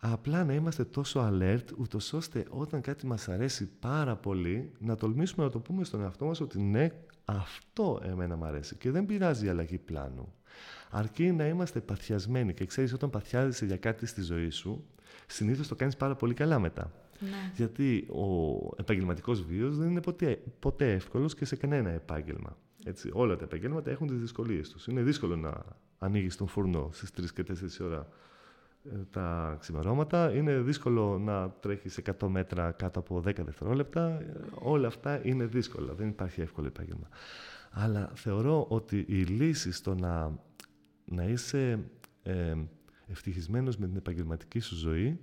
Απλά 0.00 0.44
να 0.44 0.54
είμαστε 0.54 0.84
τόσο 0.84 1.30
alert, 1.32 1.64
ούτως 1.78 2.12
ώστε 2.12 2.44
όταν 2.48 2.80
κάτι 2.80 3.06
μας 3.06 3.28
αρέσει 3.28 3.70
πάρα 3.80 4.16
πολύ, 4.16 4.72
να 4.78 4.96
τολμήσουμε 4.96 5.44
να 5.44 5.50
το 5.50 5.58
πούμε 5.58 5.84
στον 5.84 6.02
εαυτό 6.02 6.24
μας 6.24 6.40
ότι 6.40 6.60
ναι, 6.60 6.90
αυτό 7.24 8.00
εμένα 8.04 8.36
μου 8.36 8.44
αρέσει 8.44 8.76
και 8.76 8.90
δεν 8.90 9.06
πειράζει 9.06 9.46
η 9.46 9.48
αλλαγή 9.48 9.78
πλάνου. 9.78 10.32
Αρκεί 10.90 11.32
να 11.32 11.46
είμαστε 11.46 11.80
παθιασμένοι 11.80 12.54
και 12.54 12.66
ξέρεις 12.66 12.92
όταν 12.92 13.10
παθιάζεσαι 13.10 13.66
για 13.66 13.76
κάτι 13.76 14.06
στη 14.06 14.22
ζωή 14.22 14.50
σου, 14.50 14.84
συνήθως 15.26 15.68
το 15.68 15.74
κάνεις 15.74 15.96
πάρα 15.96 16.14
πολύ 16.14 16.34
καλά 16.34 16.58
μετά. 16.58 16.92
Ναι. 17.18 17.52
Γιατί 17.54 18.06
ο 18.10 18.58
επαγγελματικός 18.76 19.42
βίος 19.44 19.76
δεν 19.76 19.90
είναι 19.90 20.00
ποτέ, 20.00 20.42
ποτέ 20.58 20.92
εύκολος 20.92 21.34
και 21.34 21.44
σε 21.44 21.56
κανένα 21.56 21.90
επάγγελμα. 21.90 22.56
Έτσι, 22.84 23.10
όλα 23.12 23.36
τα 23.36 23.44
επαγγέλματα 23.44 23.90
έχουν 23.90 24.06
τις 24.06 24.20
δυσκολίες 24.20 24.68
τους. 24.68 24.86
Είναι 24.86 25.02
δύσκολο 25.02 25.36
να 25.36 25.64
ανοίγεις 25.98 26.36
τον 26.36 26.46
φούρνο 26.46 26.90
στις 26.92 27.10
3 27.10 27.30
και 27.34 27.44
4 27.80 27.86
ώρα 27.86 28.08
ε, 28.84 28.96
τα 29.10 29.56
ξημερώματα. 29.60 30.32
Είναι 30.34 30.58
δύσκολο 30.58 31.18
να 31.18 31.50
τρέχεις 31.50 32.00
100 32.20 32.28
μέτρα 32.28 32.70
κάτω 32.70 32.98
από 32.98 33.22
10 33.26 33.34
δευτερόλεπτα. 33.44 34.22
Όλα 34.54 34.86
αυτά 34.86 35.20
είναι 35.26 35.44
δύσκολα. 35.44 35.94
Δεν 35.94 36.08
υπάρχει 36.08 36.40
εύκολο 36.40 36.66
επάγγελμα. 36.66 37.08
Αλλά 37.70 38.10
θεωρώ 38.14 38.66
ότι 38.68 39.04
η 39.08 39.22
λύση 39.22 39.72
στο 39.72 39.94
να, 39.94 40.38
να 41.04 41.24
είσαι 41.24 41.78
ε, 42.22 42.54
ευτυχισμένος 43.06 43.76
με 43.76 43.86
την 43.86 43.96
επαγγελματική 43.96 44.60
σου 44.60 44.76
ζωή 44.76 45.20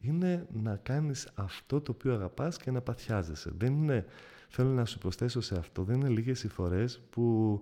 είναι 0.00 0.46
να 0.52 0.76
κάνεις 0.76 1.28
αυτό 1.34 1.80
το 1.80 1.92
οποίο 1.92 2.14
αγαπάς 2.14 2.56
και 2.56 2.70
να 2.70 2.80
παθιάζεσαι. 2.80 3.50
Δεν 3.58 3.72
είναι, 3.72 4.06
θέλω 4.48 4.70
να 4.70 4.84
σου 4.84 4.98
προσθέσω 4.98 5.40
σε 5.40 5.58
αυτό, 5.58 5.82
δεν 5.82 6.00
είναι 6.00 6.08
λίγες 6.08 6.42
οι 6.42 6.48
φορές 6.48 7.00
που 7.10 7.60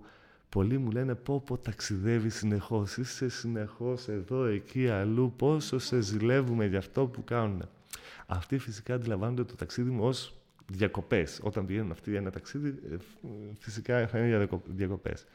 πολλοί 0.49 0.77
μου 0.77 0.91
λένε 0.91 1.15
πω 1.15 1.41
πω 1.45 1.57
ταξιδεύεις 1.57 2.35
συνεχώς, 2.35 2.97
είσαι 2.97 3.29
συνεχώς 3.29 4.07
εδώ, 4.07 4.43
εκεί, 4.45 4.89
αλλού, 4.89 5.33
πόσο 5.37 5.79
σε 5.79 6.01
ζηλεύουμε 6.01 6.65
για 6.65 6.77
αυτό 6.77 7.05
που 7.05 7.23
κάνουν. 7.23 7.63
Αυτοί 8.27 8.57
φυσικά 8.57 8.93
αντιλαμβάνονται 8.93 9.43
το 9.43 9.55
ταξίδι 9.55 9.89
μου 9.89 10.03
ως 10.03 10.33
διακοπές. 10.71 11.39
Όταν 11.43 11.65
πηγαίνουν 11.65 11.91
αυτοί 11.91 12.09
για 12.09 12.19
ένα 12.19 12.31
ταξίδι, 12.31 12.67
ε, 12.91 12.95
φυσικά 13.59 14.07
θα 14.07 14.17
είναι 14.17 14.27
για 14.27 14.49
διακοπές. 14.65 15.25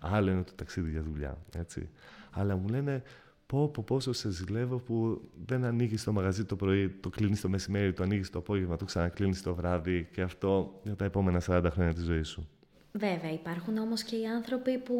Άλλο 0.00 0.30
είναι 0.30 0.42
το 0.42 0.52
ταξίδι 0.56 0.90
για 0.90 1.02
δουλειά, 1.02 1.38
έτσι. 1.52 1.88
Αλλά 2.30 2.56
μου 2.56 2.68
λένε, 2.68 3.02
πω, 3.54 3.68
πω 3.68 3.84
πόσο 3.86 4.12
σε 4.12 4.30
ζηλεύω 4.30 4.76
που 4.76 5.20
δεν 5.46 5.64
ανοίγεις 5.64 6.04
το 6.04 6.12
μαγαζί 6.12 6.44
το 6.44 6.56
πρωί, 6.56 6.88
το 6.88 7.08
κλείνεις 7.08 7.40
το 7.40 7.48
μεσημέρι, 7.48 7.92
το 7.92 8.02
ανοίγεις 8.02 8.30
το 8.30 8.38
απόγευμα, 8.38 8.76
το 8.76 8.84
ξανακλίνει 8.84 9.36
το 9.36 9.54
βράδυ 9.54 10.08
και 10.12 10.22
αυτό 10.22 10.80
για 10.82 10.96
τα 10.96 11.04
επόμενα 11.04 11.42
40 11.46 11.68
χρόνια 11.70 11.94
της 11.94 12.04
ζωής 12.04 12.28
σου. 12.28 12.48
Βέβαια, 12.92 13.32
υπάρχουν 13.32 13.78
όμως 13.78 14.02
και 14.02 14.16
οι 14.16 14.26
άνθρωποι 14.26 14.78
που 14.78 14.94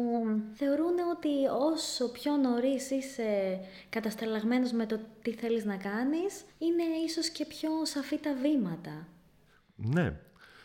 θεωρούν 0.53 0.93
ότι 1.15 1.29
όσο 1.73 2.11
πιο 2.11 2.35
νωρίς 2.35 2.89
είσαι 2.89 3.59
κατασταλαγμένος 3.89 4.71
με 4.71 4.85
το 4.85 4.99
τι 5.21 5.33
θέλεις 5.33 5.65
να 5.65 5.77
κάνεις, 5.77 6.43
είναι 6.57 6.83
ίσως 7.05 7.29
και 7.29 7.45
πιο 7.45 7.69
σαφή 7.83 8.17
τα 8.17 8.35
βήματα. 8.41 9.07
Ναι, 9.75 10.19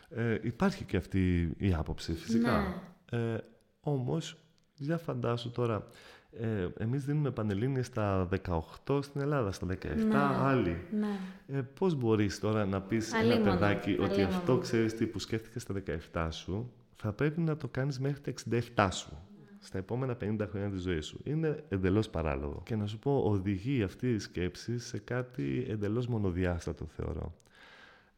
ε, 0.08 0.38
υπάρχει 0.42 0.84
και 0.84 0.96
αυτή 0.96 1.54
η 1.58 1.74
άποψη 1.74 2.12
φυσικά. 2.12 2.84
Ναι. 3.12 3.18
Ε, 3.18 3.38
όμως, 3.80 4.36
για 4.74 4.98
φαντάσου 4.98 5.50
τώρα, 5.50 5.88
ε, 6.32 6.68
εμείς 6.78 7.04
δίνουμε 7.04 7.30
πανελλήνιες 7.30 7.86
στα 7.86 8.28
18 8.86 9.02
στην 9.02 9.20
Ελλάδα, 9.20 9.52
στα 9.52 9.66
17 9.66 9.76
ναι, 10.08 10.18
άλλοι. 10.18 10.76
Ναι. 10.98 11.18
Ε, 11.58 11.60
πώς 11.60 11.94
μπορείς 11.94 12.40
τώρα 12.40 12.66
να 12.66 12.80
πεις 12.80 13.12
ένα 13.12 13.40
παιδάκι 13.40 13.96
ότι 14.00 14.22
αυτό 14.22 14.58
ξέρεις 14.58 14.94
τι 14.94 15.06
που 15.06 15.18
σκέφτηκες 15.18 15.62
στα 15.62 15.74
17 16.12 16.28
σου, 16.30 16.72
θα 16.96 17.12
πρέπει 17.12 17.40
να 17.40 17.56
το 17.56 17.68
κάνεις 17.68 18.00
μέχρι 18.00 18.20
τα 18.20 18.32
67 18.76 18.88
σου 18.92 19.16
στα 19.60 19.78
επόμενα 19.78 20.16
50 20.20 20.46
χρόνια 20.50 20.70
της 20.70 20.82
ζωής 20.82 21.06
σου. 21.06 21.20
Είναι 21.24 21.64
εντελώς 21.68 22.08
παράλογο. 22.08 22.62
Και 22.64 22.76
να 22.76 22.86
σου 22.86 22.98
πω, 22.98 23.22
οδηγεί 23.24 23.82
αυτή 23.82 24.12
η 24.12 24.18
σκέψη 24.18 24.78
σε 24.78 24.98
κάτι 24.98 25.66
εντελώς 25.68 26.06
μονοδιάστατο, 26.06 26.86
θεωρώ. 26.86 27.34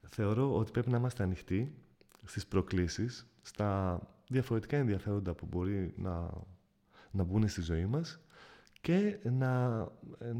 Θεωρώ 0.02 0.56
ότι 0.56 0.70
πρέπει 0.70 0.90
να 0.90 0.96
είμαστε 0.96 1.22
ανοιχτοί 1.22 1.74
στις 2.24 2.46
προκλήσεις, 2.46 3.26
στα 3.42 4.00
διαφορετικά 4.28 4.76
ενδιαφέροντα 4.76 5.34
που 5.34 5.46
μπορεί 5.50 5.94
να 5.96 6.30
να 7.12 7.22
μπουν 7.22 7.48
στη 7.48 7.60
ζωή 7.60 7.86
μας 7.86 8.20
και 8.80 9.18
να, 9.22 9.68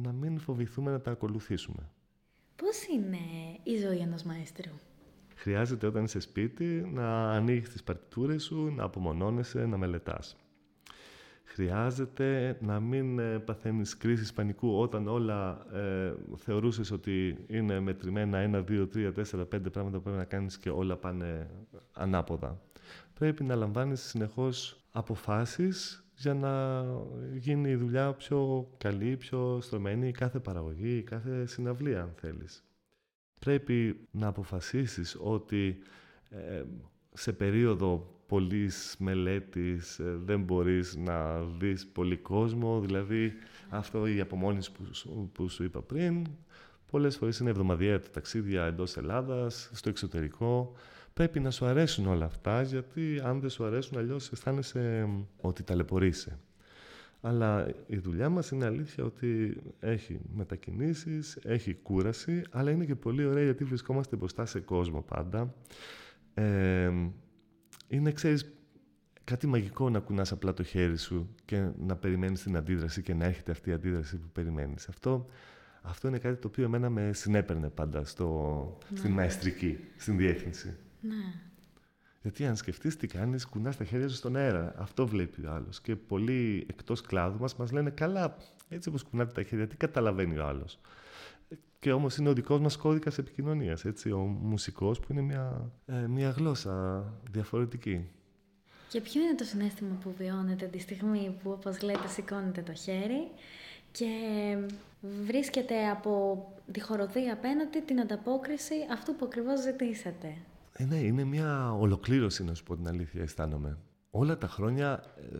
να 0.02 0.12
μην 0.12 0.38
φοβηθούμε 0.38 0.90
να 0.90 1.00
τα 1.00 1.10
ακολουθήσουμε. 1.10 1.88
Πώς 2.56 2.86
είναι 2.86 3.18
η 3.62 3.76
ζωή 3.78 3.98
ενός 3.98 4.22
μαέστρου; 4.22 4.72
Χρειάζεται 5.34 5.86
όταν 5.86 6.04
είσαι 6.04 6.20
σπίτι 6.20 6.90
να 6.92 7.30
ανοίγεις 7.30 7.68
τις 7.70 7.82
παρτιτούρες 7.82 8.42
σου, 8.42 8.72
να 8.74 8.84
απομονώνεσαι, 8.84 9.66
να 9.66 9.76
μελετάς. 9.76 10.36
Χρειάζεται 11.44 12.58
να 12.60 12.80
μην 12.80 13.18
ε, 13.18 13.38
παθαίνεις 13.38 13.96
κρίσεις 13.96 14.32
πανικού 14.32 14.78
όταν 14.78 15.08
όλα 15.08 15.66
ε, 15.72 16.14
θεωρούσες 16.36 16.90
ότι 16.90 17.44
είναι 17.46 17.80
μετρημένα 17.80 18.38
ένα, 18.38 18.60
δύο, 18.60 18.86
τρία, 18.86 19.12
τέσσερα, 19.12 19.44
πέντε 19.44 19.70
πράγματα 19.70 19.96
που 19.96 20.02
πρέπει 20.02 20.18
να 20.18 20.24
κάνεις 20.24 20.58
και 20.58 20.70
όλα 20.70 20.96
πάνε 20.96 21.50
ανάποδα. 21.92 22.60
Πρέπει 23.14 23.44
να 23.44 23.54
λαμβάνεις 23.54 24.00
συνεχώς 24.00 24.84
αποφάσεις 24.92 26.01
για 26.16 26.34
να 26.34 26.84
γίνει 27.34 27.70
η 27.70 27.76
δουλειά 27.76 28.12
πιο 28.12 28.68
καλή, 28.78 29.16
πιο 29.16 29.58
στρωμένη, 29.60 30.10
κάθε 30.10 30.38
παραγωγή, 30.38 31.02
κάθε 31.02 31.46
συναυλία, 31.46 32.02
αν 32.02 32.12
θέλεις. 32.16 32.64
Πρέπει 33.38 34.08
να 34.10 34.26
αποφασίσεις 34.26 35.16
ότι 35.20 35.78
ε, 36.30 36.62
σε 37.12 37.32
περίοδο 37.32 38.20
πολλής 38.26 38.96
μελέτης 38.98 39.98
ε, 39.98 40.16
δεν 40.24 40.42
μπορείς 40.42 40.96
να 40.96 41.42
δεις 41.42 41.86
πολύ 41.86 42.16
κόσμο, 42.16 42.80
δηλαδή 42.80 43.32
αυτό 43.68 44.06
η 44.06 44.20
απομόνηση 44.20 44.72
που, 44.72 44.82
που 45.32 45.48
σου 45.48 45.64
είπα 45.64 45.82
πριν, 45.82 46.26
πολλές 46.90 47.16
φορές 47.16 47.38
είναι 47.38 47.50
εβδομαδιαία 47.50 48.00
τα 48.00 48.10
ταξίδια 48.10 48.64
εντός 48.64 48.96
Ελλάδας, 48.96 49.70
στο 49.72 49.88
εξωτερικό, 49.88 50.72
πρέπει 51.14 51.40
να 51.40 51.50
σου 51.50 51.64
αρέσουν 51.64 52.06
όλα 52.06 52.24
αυτά, 52.24 52.62
γιατί 52.62 53.20
αν 53.24 53.40
δεν 53.40 53.50
σου 53.50 53.64
αρέσουν 53.64 53.98
αλλιώς 53.98 54.32
αισθάνεσαι 54.32 55.08
ότι 55.40 55.62
ταλαιπωρείσαι. 55.62 56.38
Αλλά 57.20 57.68
η 57.86 57.96
δουλειά 57.96 58.28
μας 58.28 58.50
είναι 58.50 58.64
αλήθεια 58.64 59.04
ότι 59.04 59.56
έχει 59.80 60.20
μετακινήσεις, 60.34 61.36
έχει 61.42 61.74
κούραση, 61.74 62.42
αλλά 62.50 62.70
είναι 62.70 62.84
και 62.84 62.94
πολύ 62.94 63.24
ωραία 63.24 63.44
γιατί 63.44 63.64
βρισκόμαστε 63.64 64.16
μπροστά 64.16 64.46
σε 64.46 64.60
κόσμο 64.60 65.02
πάντα. 65.02 65.54
Ε, 66.34 66.92
είναι, 67.88 68.12
ξέρεις, 68.12 68.52
κάτι 69.24 69.46
μαγικό 69.46 69.90
να 69.90 69.98
κουνάς 69.98 70.32
απλά 70.32 70.52
το 70.54 70.62
χέρι 70.62 70.98
σου 70.98 71.34
και 71.44 71.68
να 71.78 71.96
περιμένεις 71.96 72.42
την 72.42 72.56
αντίδραση 72.56 73.02
και 73.02 73.14
να 73.14 73.24
έρχεται 73.24 73.50
αυτή 73.50 73.70
η 73.70 73.72
αντίδραση 73.72 74.16
που 74.16 74.28
περιμένεις. 74.32 74.88
Αυτό, 74.88 75.26
αυτό 75.82 76.08
είναι 76.08 76.18
κάτι 76.18 76.40
το 76.40 76.48
οποίο 76.48 76.64
εμένα 76.64 76.90
με 76.90 77.12
συνέπαιρνε 77.12 77.68
πάντα 77.68 78.04
στο, 78.04 78.78
στην 78.94 79.10
ναι. 79.10 79.16
μαεστρική, 79.16 79.78
στην 79.96 80.16
διεύθυνση. 80.16 80.76
Ναι. 81.02 81.34
Γιατί 82.22 82.46
αν 82.46 82.56
σκεφτείς 82.56 82.96
τι 82.96 83.06
κάνεις, 83.06 83.46
κουνάς 83.46 83.76
τα 83.76 83.84
χέρια 83.84 84.08
σου 84.08 84.14
στον 84.14 84.36
αέρα. 84.36 84.74
Αυτό 84.78 85.06
βλέπει 85.06 85.46
ο 85.46 85.52
άλλος. 85.52 85.80
Και 85.80 85.96
πολλοί 85.96 86.66
εκτός 86.70 87.00
κλάδου 87.00 87.38
μας 87.38 87.56
μας 87.56 87.72
λένε 87.72 87.90
καλά, 87.90 88.36
έτσι 88.68 88.88
όπως 88.88 89.02
κουνάτε 89.02 89.32
τα 89.32 89.42
χέρια, 89.42 89.66
τι 89.66 89.76
καταλαβαίνει 89.76 90.38
ο 90.38 90.46
άλλος. 90.46 90.78
και 91.78 91.92
όμως 91.92 92.16
είναι 92.16 92.28
ο 92.28 92.32
δικός 92.32 92.60
μας 92.60 92.76
κώδικας 92.76 93.18
επικοινωνίας, 93.18 93.84
έτσι, 93.84 94.10
ο 94.10 94.18
μουσικός 94.18 95.00
που 95.00 95.06
είναι 95.12 95.20
μια, 95.20 95.72
ε, 95.86 96.06
μια 96.06 96.30
γλώσσα 96.30 97.04
διαφορετική. 97.30 98.10
Και 98.88 99.00
ποιο 99.00 99.22
είναι 99.22 99.34
το 99.34 99.44
συνέστημα 99.44 99.94
που 100.02 100.14
βιώνετε 100.18 100.66
τη 100.66 100.78
στιγμή 100.78 101.36
που, 101.42 101.50
όπως 101.50 101.82
λέτε, 101.82 102.08
σηκώνετε 102.08 102.62
το 102.62 102.74
χέρι 102.74 103.30
και 103.92 104.08
βρίσκεται 105.24 105.88
από 105.88 106.44
τη 106.72 106.80
χοροδία 106.80 107.32
απέναντι 107.32 107.80
την 107.80 108.00
ανταπόκριση 108.00 108.74
αυτού 108.92 109.16
που 109.16 109.24
ακριβώς 109.24 109.60
ζητήσατε; 109.60 110.36
Ε, 110.82 110.84
ναι, 110.84 110.96
είναι 110.96 111.24
μια 111.24 111.72
ολοκλήρωση, 111.72 112.44
να 112.44 112.54
σου 112.54 112.62
πω 112.62 112.76
την 112.76 112.88
αλήθεια, 112.88 113.22
αισθάνομαι. 113.22 113.78
Όλα 114.10 114.38
τα 114.38 114.48
χρόνια 114.48 115.04
ε, 115.32 115.38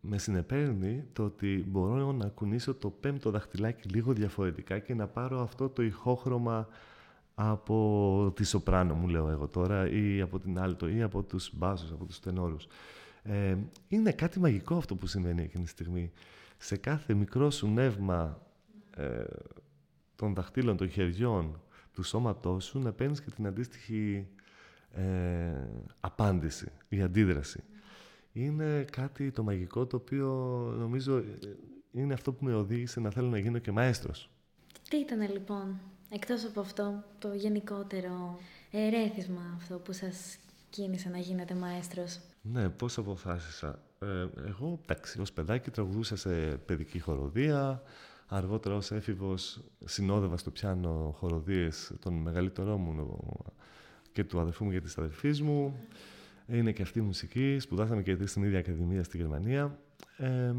με 0.00 0.18
συνεπέρνει 0.18 1.04
το 1.12 1.24
ότι 1.24 1.64
μπορώ 1.68 2.12
να 2.12 2.28
κουνήσω 2.28 2.74
το 2.74 2.90
πέμπτο 2.90 3.30
δαχτυλάκι 3.30 3.88
λίγο 3.88 4.12
διαφορετικά 4.12 4.78
και 4.78 4.94
να 4.94 5.06
πάρω 5.06 5.42
αυτό 5.42 5.68
το 5.68 5.82
ηχόχρωμα 5.82 6.68
από 7.34 8.32
τη 8.36 8.44
σοπράνο 8.44 8.94
μου 8.94 9.08
λέω 9.08 9.28
εγώ 9.28 9.48
τώρα 9.48 9.90
ή 9.90 10.20
από 10.20 10.38
την 10.38 10.58
άλτο 10.58 10.88
ή 10.88 11.02
από 11.02 11.22
τους 11.22 11.50
μπάσους, 11.54 11.90
από 11.90 12.04
τους 12.04 12.20
τενόρους. 12.20 12.66
Ε, 13.22 13.56
είναι 13.88 14.12
κάτι 14.12 14.40
μαγικό 14.40 14.76
αυτό 14.76 14.94
που 14.94 15.06
συμβαίνει 15.06 15.42
εκείνη 15.42 15.64
τη 15.64 15.70
στιγμή. 15.70 16.12
Σε 16.56 16.76
κάθε 16.76 17.14
μικρό 17.14 17.50
σου 17.50 17.68
νεύμα 17.68 18.42
ε, 18.96 19.24
των 20.16 20.34
δαχτύλων, 20.34 20.76
των 20.76 20.88
χεριών, 20.88 21.60
του 21.92 22.02
σώματός 22.02 22.64
σου 22.64 22.78
να 22.78 22.92
παίρνεις 22.92 23.20
και 23.20 23.30
την 23.30 23.46
αντίστοιχη 23.46 24.28
ε, 24.94 25.68
απάντηση 26.00 26.72
ή 26.88 27.02
αντίδραση. 27.02 27.62
Είναι 28.32 28.84
κάτι 28.90 29.30
το 29.30 29.42
μαγικό 29.42 29.86
το 29.86 29.96
οποίο 29.96 30.28
νομίζω 30.78 31.16
ε, 31.16 31.24
είναι 31.92 32.14
αυτό 32.14 32.32
που 32.32 32.44
με 32.44 32.54
οδήγησε 32.54 33.00
να 33.00 33.10
θέλω 33.10 33.28
να 33.28 33.38
γίνω 33.38 33.58
και 33.58 33.72
μαέστρος. 33.72 34.30
Τι 34.88 34.96
ήταν 34.96 35.30
λοιπόν, 35.32 35.80
εκτός 36.08 36.44
από 36.44 36.60
αυτό, 36.60 37.04
το 37.18 37.34
γενικότερο 37.34 38.38
ερέθισμα 38.70 39.54
αυτό 39.56 39.78
που 39.78 39.92
σας 39.92 40.38
κίνησε 40.70 41.08
να 41.08 41.18
γίνετε 41.18 41.54
μαέστρος; 41.54 42.20
Ναι, 42.42 42.68
πώς 42.68 42.98
αποφάσισα. 42.98 43.82
Ε, 43.98 44.26
εγώ, 44.46 44.78
εντάξει, 44.82 45.20
ως 45.20 45.32
παιδάκι 45.32 45.70
τραγουδούσα 45.70 46.16
σε 46.16 46.30
παιδική 46.56 46.98
χοροδία, 46.98 47.82
αργότερα 48.26 48.74
ως 48.74 48.90
έφηβος 48.90 49.64
συνόδευα 49.84 50.36
στο 50.36 50.50
πιάνο 50.50 51.14
χοροδίες 51.18 51.92
των 52.00 52.14
μεγαλύτερών 52.14 52.80
μου 52.80 53.18
και 54.14 54.24
του 54.24 54.40
αδερφού 54.40 54.64
μου 54.64 54.70
και 54.70 54.80
της 54.80 54.98
αδερφής 54.98 55.42
μου. 55.42 55.86
Είναι 56.46 56.72
και 56.72 56.82
αυτή 56.82 56.98
η 56.98 57.02
μουσική. 57.02 57.56
Σπουδάσαμε 57.58 58.02
και 58.02 58.26
στην 58.26 58.42
ίδια 58.42 58.58
ακαδημία 58.58 59.04
στη 59.04 59.16
Γερμανία. 59.16 59.78
Ε, 60.16 60.52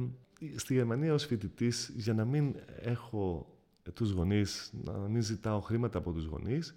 στη 0.56 0.74
Γερμανία 0.74 1.14
ως 1.14 1.26
φοιτητής, 1.26 1.92
για 1.96 2.14
να 2.14 2.26
μην 2.26 2.56
έχω 2.82 3.56
τους 3.94 4.12
γονείς, 4.12 4.74
να 4.84 4.94
μην 4.94 5.22
ζητάω 5.22 5.60
χρήματα 5.60 5.98
από 5.98 6.12
τους 6.12 6.26
γονείς, 6.26 6.76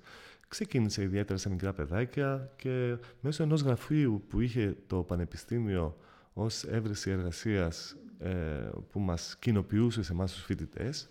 ξεκίνησα 0.48 1.02
ιδιαίτερα 1.02 1.38
σε 1.38 1.50
μικρά 1.50 1.72
παιδάκια 1.72 2.52
και 2.56 2.96
μέσω 3.20 3.42
ενός 3.42 3.60
γραφείου 3.60 4.24
που 4.28 4.40
είχε 4.40 4.76
το 4.86 5.02
Πανεπιστήμιο 5.02 5.96
ως 6.32 6.64
έβρεση 6.64 7.10
εργασίας 7.10 7.96
ε, 8.18 8.30
που 8.92 9.00
μας 9.00 9.36
κοινοποιούσε 9.38 10.02
σε 10.02 10.12
εμάς 10.12 10.32
τους 10.32 10.42
φοιτητές, 10.42 11.08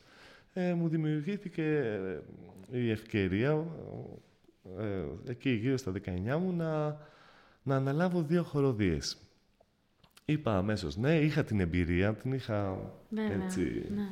ε, 0.53 0.74
μου 0.74 0.88
δημιουργήθηκε 0.88 2.00
η 2.71 2.89
ευκαιρία 2.89 3.65
ε, 4.79 5.31
εκεί 5.31 5.50
γύρω 5.50 5.77
στα 5.77 5.91
19 5.91 6.38
μου 6.39 6.53
να, 6.53 6.97
να 7.63 7.75
αναλάβω 7.75 8.21
δύο 8.21 8.43
χοροδίες. 8.43 9.17
Είπα 10.25 10.57
αμέσως 10.57 10.97
ναι, 10.97 11.19
είχα 11.19 11.43
την 11.43 11.59
εμπειρία, 11.59 12.13
την 12.13 12.31
είχα 12.31 12.77
έτσι 13.31 13.86
ναι. 13.95 14.09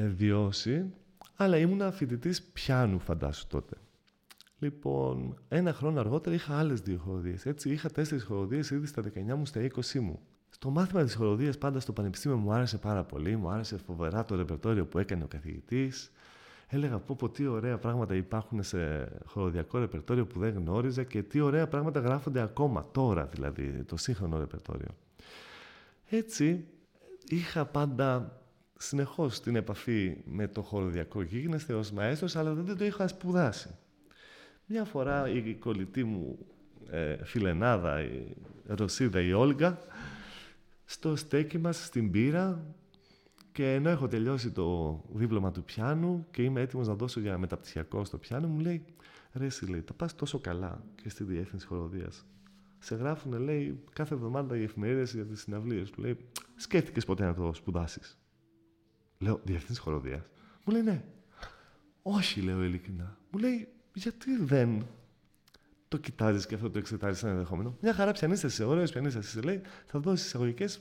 ε, 0.00 0.06
βιώσει, 0.08 0.92
αλλά 1.36 1.56
ήμουν 1.56 1.92
φοιτητής 1.92 2.42
πιάνου 2.42 2.98
φαντάσου 2.98 3.46
τότε. 3.46 3.76
Λοιπόν, 4.58 5.38
ένα 5.48 5.72
χρόνο 5.72 6.00
αργότερα 6.00 6.36
είχα 6.36 6.58
άλλες 6.58 6.80
δύο 6.80 6.98
χοροδίες. 6.98 7.46
Έτσι, 7.46 7.70
είχα 7.70 7.90
τέσσερις 7.90 8.24
χοροδίες 8.24 8.70
ήδη 8.70 8.86
στα 8.86 9.02
19 9.02 9.34
μου, 9.36 9.46
στα 9.46 9.60
20 9.60 9.98
μου. 10.00 10.20
Στο 10.48 10.70
μάθημα 10.70 11.04
της 11.04 11.14
χοροδίας 11.14 11.58
πάντα 11.58 11.80
στο 11.80 11.92
πανεπιστήμιο 11.92 12.36
μου 12.36 12.52
άρεσε 12.52 12.78
πάρα 12.78 13.04
πολύ. 13.04 13.36
Μου 13.36 13.48
άρεσε 13.48 13.76
φοβερά 13.76 14.24
το 14.24 14.36
ρεπερτόριο 14.36 14.86
που 14.86 14.98
έκανε 14.98 15.24
ο 15.24 15.26
καθηγητής 15.26 16.12
έλεγα 16.66 16.98
πω, 16.98 17.16
πω 17.18 17.28
τι 17.28 17.46
ωραία 17.46 17.78
πράγματα 17.78 18.14
υπάρχουν 18.14 18.62
σε 18.62 19.08
χοροδιακό 19.24 19.78
ρεπερτόριο 19.78 20.26
που 20.26 20.38
δεν 20.38 20.54
γνώριζα 20.54 21.02
και 21.02 21.22
τι 21.22 21.40
ωραία 21.40 21.66
πράγματα 21.66 22.00
γράφονται 22.00 22.40
ακόμα 22.40 22.88
τώρα 22.92 23.26
δηλαδή, 23.26 23.84
το 23.84 23.96
σύγχρονο 23.96 24.38
ρεπερτόριο. 24.38 24.96
Έτσι, 26.08 26.64
είχα 27.28 27.64
πάντα 27.64 28.40
συνεχώς 28.78 29.40
την 29.40 29.56
επαφή 29.56 30.16
με 30.24 30.48
το 30.48 30.62
χοροδιακό 30.62 31.22
γίγνεσθε 31.22 31.74
ως 31.74 31.92
μαέστρος, 31.92 32.36
αλλά 32.36 32.52
δεν 32.54 32.76
το 32.76 32.84
είχα 32.84 33.08
σπουδάσει. 33.08 33.74
Μια 34.66 34.84
φορά 34.84 35.28
η 35.28 35.54
κολλητή 35.54 36.04
μου 36.04 36.38
ε, 36.90 37.24
φιλενάδα, 37.24 38.02
η 38.02 38.36
Ρωσίδα, 38.66 39.20
η 39.20 39.32
Όλγα, 39.32 39.78
στο 40.84 41.16
στέκι 41.16 41.58
μας 41.58 41.84
στην 41.84 42.10
πύρα 42.10 42.64
και 43.56 43.74
ενώ 43.74 43.88
έχω 43.88 44.06
τελειώσει 44.06 44.50
το 44.50 45.00
δίπλωμα 45.12 45.50
του 45.50 45.64
πιάνου 45.64 46.26
και 46.30 46.42
είμαι 46.42 46.60
έτοιμος 46.60 46.86
να 46.86 46.94
δώσω 46.94 47.20
για 47.20 47.38
μεταπτυχιακό 47.38 48.04
στο 48.04 48.18
πιάνο, 48.18 48.48
μου 48.48 48.58
λέει: 48.58 48.84
Ρε, 49.32 49.44
εσύ 49.44 49.66
λέει, 49.66 49.82
τα 49.82 49.92
πας 49.92 50.14
τόσο 50.14 50.38
καλά 50.38 50.84
και 50.94 51.08
στη 51.08 51.24
διεύθυνση 51.24 51.66
χοροδίας. 51.66 52.26
Σε 52.78 52.94
γράφουν, 52.94 53.32
λέει, 53.32 53.84
κάθε 53.92 54.14
εβδομάδα 54.14 54.56
οι 54.56 54.62
εφημερίδες 54.62 55.14
για 55.14 55.24
τις 55.24 55.40
συναυλίες. 55.40 55.90
Του 55.90 56.00
λέει: 56.00 56.16
Σκέφτηκες 56.56 57.04
ποτέ 57.04 57.24
να 57.24 57.34
το 57.34 57.52
σπουδάσεις; 57.54 58.18
Λέω: 59.18 59.40
Διεύθυνση 59.44 59.80
χοροδίας. 59.80 60.30
Μου 60.64 60.72
λέει: 60.72 60.82
Ναι. 60.82 61.04
Όχι, 62.02 62.40
λέω 62.40 62.64
ειλικρινά. 62.64 63.18
Μου 63.30 63.38
λέει: 63.38 63.68
Γιατί 63.92 64.36
δεν 64.36 64.86
το 65.88 65.96
κοιτάζεις 65.96 66.46
και 66.46 66.54
αυτό 66.54 66.70
το 66.70 66.78
εξετάζεις 66.78 67.18
σαν 67.18 67.30
ενδεχόμενο; 67.30 67.76
Μια 67.80 67.94
χαρά 67.94 68.12
πιανίσταση, 68.12 68.64
ωραίος 68.64 68.90
πιανίσταση, 68.90 69.40
λέει, 69.40 69.60
θα 69.86 69.98
δώσεις 69.98 70.26
εισαγωγικές 70.26 70.80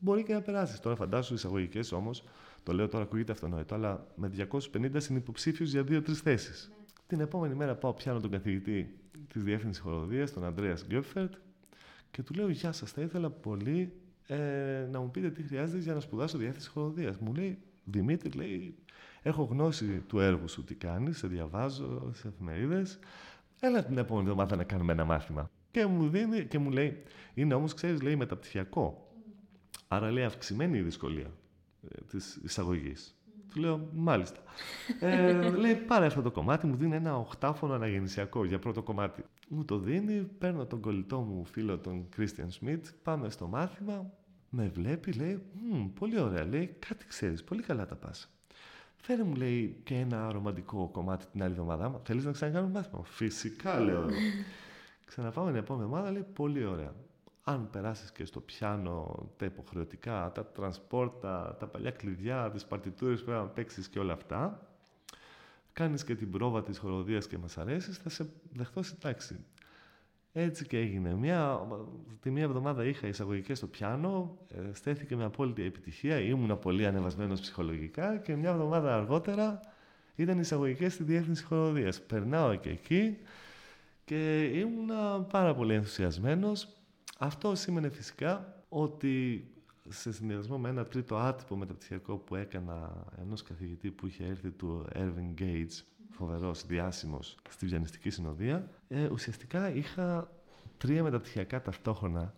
μπορεί 0.00 0.22
και 0.22 0.34
να 0.34 0.40
περάσεις. 0.40 0.80
Τώρα 0.80 0.96
φαντάσου 0.96 1.34
εισαγωγικές 1.34 1.92
όμως, 1.92 2.24
το 2.62 2.72
λέω 2.72 2.88
τώρα 2.88 3.04
ακούγεται 3.04 3.32
αυτονόητο, 3.32 3.74
αλλά 3.74 4.06
με 4.14 4.28
250 4.28 4.90
συνυποψήφιους 4.96 5.70
για 5.70 5.82
δύο-τρεις 5.82 6.20
θέσεις. 6.20 6.68
Ναι. 6.70 6.84
Την 7.06 7.20
επόμενη 7.20 7.54
μέρα 7.54 7.74
πάω 7.74 7.92
πιάνω 7.92 8.20
τον 8.20 8.30
καθηγητή 8.30 8.98
της 9.32 9.42
Διεύθυνσης 9.42 9.82
Χοροδίας, 9.82 10.32
τον 10.32 10.44
Αντρέα 10.44 10.76
Γκέφερτ, 10.86 11.34
και 12.10 12.22
του 12.22 12.34
λέω: 12.34 12.48
Γεια 12.48 12.72
σας, 12.72 12.90
θα 12.90 13.02
ήθελα 13.02 13.30
πολύ 13.30 13.92
ε, 14.26 14.88
να 14.90 15.00
μου 15.00 15.10
πείτε 15.10 15.30
τι 15.30 15.42
χρειάζεται 15.42 15.78
για 15.78 15.94
να 15.94 16.00
σπουδάσω 16.00 16.38
Διεύθυνση 16.38 16.68
Χοροδίας. 16.68 17.16
Μου 17.16 17.34
λέει: 17.34 17.58
Δημήτρη, 17.84 18.30
λέει, 18.30 18.74
έχω 19.22 19.42
γνώση 19.42 20.02
του 20.06 20.20
έργου 20.20 20.48
σου, 20.48 20.64
τι 20.64 20.74
κάνεις, 20.74 21.18
σε 21.18 21.26
διαβάζω 21.26 22.12
σε 22.14 22.28
εφημερίδες. 22.28 22.98
Έλα 23.60 23.84
την 23.84 23.98
επόμενη 23.98 24.28
εβδομάδα 24.28 24.56
να 24.56 24.64
κάνουμε 24.64 24.92
ένα 24.92 25.04
μάθημα. 25.04 25.50
Και 25.70 25.86
μου, 25.86 26.08
δίνει, 26.08 26.44
και 26.44 26.58
μου 26.58 26.70
λέει: 26.70 27.02
Είναι 27.34 27.54
όμως, 27.54 27.74
ξέρεις, 27.74 28.02
λέει 28.02 28.16
μεταπτυχιακό. 28.16 29.09
Άρα 29.88 30.10
λέει 30.10 30.24
αυξημένη 30.24 30.78
η 30.78 30.82
δυσκολία 30.82 31.30
ε, 31.88 32.02
της 32.10 32.40
εισαγωγής. 32.44 33.14
Του 33.52 33.60
λέω, 33.60 33.88
μάλιστα. 33.92 34.40
Ε, 35.00 35.50
λέει, 35.50 35.74
πάρε 35.74 36.06
αυτό 36.06 36.22
το 36.22 36.30
κομμάτι, 36.30 36.66
μου 36.66 36.76
δίνει 36.76 36.94
ένα 36.96 37.16
οχτάφωνο 37.16 37.74
αναγεννησιακό 37.74 38.44
για 38.44 38.58
πρώτο 38.58 38.82
κομμάτι. 38.82 39.24
Μου 39.48 39.64
το 39.64 39.78
δίνει, 39.78 40.22
παίρνω 40.38 40.66
τον 40.66 40.80
κολλητό 40.80 41.20
μου 41.20 41.44
φίλο, 41.44 41.78
τον 41.78 42.08
Κρίστιαν 42.08 42.50
Σμιτ, 42.50 42.86
πάμε 43.02 43.30
στο 43.30 43.46
μάθημα, 43.46 44.10
με 44.50 44.68
βλέπει, 44.74 45.12
λέει, 45.12 45.42
πολύ 45.98 46.20
ωραία, 46.20 46.44
λέει, 46.46 46.76
κάτι 46.88 47.06
ξέρεις, 47.06 47.44
πολύ 47.44 47.62
καλά 47.62 47.86
τα 47.86 47.94
πας. 47.94 48.34
Φέρε 48.96 49.22
μου, 49.22 49.34
λέει, 49.34 49.80
και 49.84 49.94
ένα 49.94 50.32
ρομαντικό 50.32 50.88
κομμάτι 50.92 51.26
την 51.26 51.42
άλλη 51.42 51.52
εβδομάδα. 51.52 52.00
Θέλεις 52.04 52.24
να 52.24 52.32
ξανακάνουμε 52.32 52.72
μάθημα; 52.72 53.04
Φυσικά, 53.04 53.80
λέω. 53.80 54.06
Ξαναπάμε 55.06 55.50
την 55.50 55.60
επόμενη 55.60 55.84
εβδομάδα, 55.84 56.10
λέει, 56.10 56.26
πολύ 56.32 56.64
ωραία 56.64 56.92
αν 57.44 57.70
περάσεις 57.70 58.12
και 58.12 58.24
στο 58.24 58.40
πιάνο 58.40 59.26
τα 59.36 59.44
υποχρεωτικά, 59.44 60.32
τα 60.34 60.46
τρανσπόρτα, 60.46 61.56
τα 61.60 61.66
παλιά 61.66 61.90
κλειδιά, 61.90 62.50
τις 62.50 62.64
παρτιτούρες 62.64 63.18
που 63.18 63.24
πρέπει 63.24 63.40
να 63.40 63.48
παίξεις 63.48 63.88
και 63.88 63.98
όλα 63.98 64.12
αυτά, 64.12 64.66
κάνεις 65.72 66.04
και 66.04 66.14
την 66.14 66.30
πρόβα 66.30 66.62
της 66.62 66.78
χοροδίας 66.78 67.26
και 67.26 67.38
μας 67.38 67.58
αρέσεις, 67.58 67.96
θα 67.96 68.08
σε 68.08 68.30
δεχτώ 68.52 68.82
στην 68.82 68.98
τάξη. 69.00 69.44
Έτσι 70.32 70.66
και 70.66 70.78
έγινε. 70.78 71.14
Μια, 71.14 71.60
τη 72.20 72.30
μία 72.30 72.42
εβδομάδα 72.42 72.84
είχα 72.84 73.06
εισαγωγικές 73.06 73.58
στο 73.58 73.66
πιάνο, 73.66 74.38
ε, 74.48 74.74
στέθηκε 74.74 75.16
με 75.16 75.24
απόλυτη 75.24 75.62
επιτυχία, 75.62 76.18
ήμουν 76.20 76.58
πολύ 76.58 76.86
ανεβασμένος 76.86 77.40
ψυχολογικά 77.40 78.16
και 78.16 78.36
μια 78.36 78.50
εβδομάδα 78.50 78.94
αργότερα 78.94 79.60
ήταν 80.14 80.38
εισαγωγικές 80.38 80.92
στη 80.92 81.02
διεύθυνση 81.02 81.44
χοροδίας. 81.44 82.00
Περνάω 82.00 82.54
και 82.54 82.70
εκεί 82.70 83.18
και 84.04 84.44
ήμουν 84.44 84.90
πάρα 85.30 85.54
πολύ 85.54 85.74
ενθουσιασμένος 85.74 86.68
αυτό 87.22 87.54
σήμαινε 87.54 87.88
φυσικά 87.88 88.64
ότι 88.68 89.44
σε 89.88 90.12
συνδυασμό 90.12 90.58
με 90.58 90.68
ένα 90.68 90.84
τρίτο 90.84 91.16
άτυπο 91.16 91.56
μεταπτυχιακό 91.56 92.16
που 92.16 92.34
έκανα 92.34 93.04
ενός 93.20 93.42
καθηγητή 93.42 93.90
που 93.90 94.06
είχε 94.06 94.24
έρθει 94.24 94.50
του 94.50 94.86
Erving 94.94 95.40
Gates, 95.40 95.82
φοβερός, 96.10 96.66
διάσημος 96.66 97.36
στη 97.48 97.66
βιανιστική 97.66 98.10
συνοδεία, 98.10 98.68
ε, 98.88 99.06
ουσιαστικά 99.06 99.74
είχα 99.74 100.30
τρία 100.78 101.02
μεταπτυχιακά 101.02 101.62
ταυτόχρονα 101.62 102.34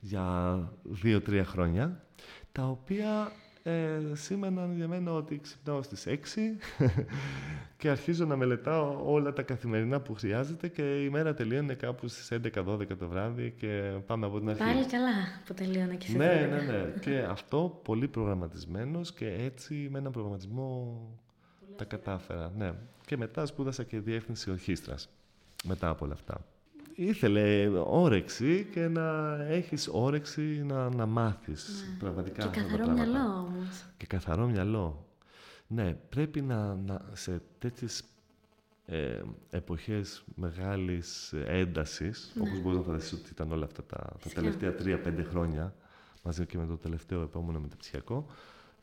για 0.00 0.56
δύο-τρία 0.82 1.44
χρόνια, 1.44 2.04
τα 2.52 2.68
οποία 2.68 3.32
ε, 3.62 4.00
σήμαιναν 4.12 4.76
για 4.76 4.88
μένα 4.88 5.12
ότι 5.12 5.40
ξυπνάω 5.40 5.82
στις 5.82 6.06
6 6.06 6.14
και 7.78 7.88
αρχίζω 7.88 8.24
να 8.24 8.36
μελετάω 8.36 9.12
όλα 9.12 9.32
τα 9.32 9.42
καθημερινά 9.42 10.00
που 10.00 10.14
χρειάζεται 10.14 10.68
και 10.68 11.04
η 11.04 11.10
μέρα 11.10 11.34
τελείωνε 11.34 11.74
κάπου 11.74 12.08
στις 12.08 12.38
11-12 12.54 12.86
το 12.98 13.08
βράδυ 13.08 13.54
και 13.56 13.92
πάμε 14.06 14.26
από 14.26 14.38
την 14.38 14.48
αρχή. 14.48 14.62
Πάλι 14.62 14.86
καλά 14.86 15.12
που 15.46 15.54
τελείωνε 15.54 15.94
και 15.94 16.06
σε 16.06 16.16
Ναι, 16.16 16.48
ναι, 16.50 16.60
ναι. 16.60 16.92
και 17.00 17.18
αυτό 17.18 17.80
πολύ 17.84 18.08
προγραμματισμένος 18.08 19.12
και 19.12 19.28
έτσι 19.28 19.88
με 19.90 19.98
έναν 19.98 20.12
προγραμματισμό 20.12 21.00
τα 21.76 21.84
κατάφερα. 21.84 22.52
Ναι. 22.56 22.72
Και 23.06 23.16
μετά 23.16 23.46
σπούδασα 23.46 23.82
και 23.82 24.00
διεύθυνση 24.00 24.50
ορχήστρας 24.50 25.08
μετά 25.64 25.88
από 25.88 26.04
όλα 26.04 26.14
αυτά 26.14 26.44
ήθελε 26.94 27.68
όρεξη 27.86 28.68
και 28.72 28.88
να 28.88 29.36
έχεις 29.42 29.88
όρεξη 29.92 30.62
να, 30.64 30.94
να 30.94 31.06
μάθεις 31.06 31.84
ναι. 31.92 31.98
πραγματικά 31.98 32.46
Και 32.46 32.60
καθαρό 32.60 32.88
μυαλό 32.88 33.46
όμως. 33.48 33.84
Και 33.96 34.06
καθαρό 34.06 34.46
μυαλό. 34.46 35.06
Ναι, 35.66 35.94
πρέπει 36.08 36.40
να, 36.40 36.74
να 36.74 37.00
σε 37.12 37.42
τέτοιες 37.58 38.04
ε, 38.86 39.20
εποχές 39.50 40.24
μεγάλης 40.34 41.32
έντασης, 41.46 42.32
ναι. 42.34 42.42
όπως 42.42 42.60
μπορείς 42.60 42.78
να 42.78 42.84
φανταστείς 42.84 43.12
ότι 43.12 43.28
ήταν 43.30 43.52
όλα 43.52 43.64
αυτά 43.64 43.84
τα, 43.84 43.96
τα 44.22 44.30
τελευταία 44.34 44.74
τρία-πέντε 44.74 45.22
χρόνια, 45.22 45.74
μαζί 46.22 46.46
και 46.46 46.58
με 46.58 46.66
το 46.66 46.76
τελευταίο 46.76 47.22
επόμενο 47.22 47.60
μεταπτυχιακό, 47.60 48.26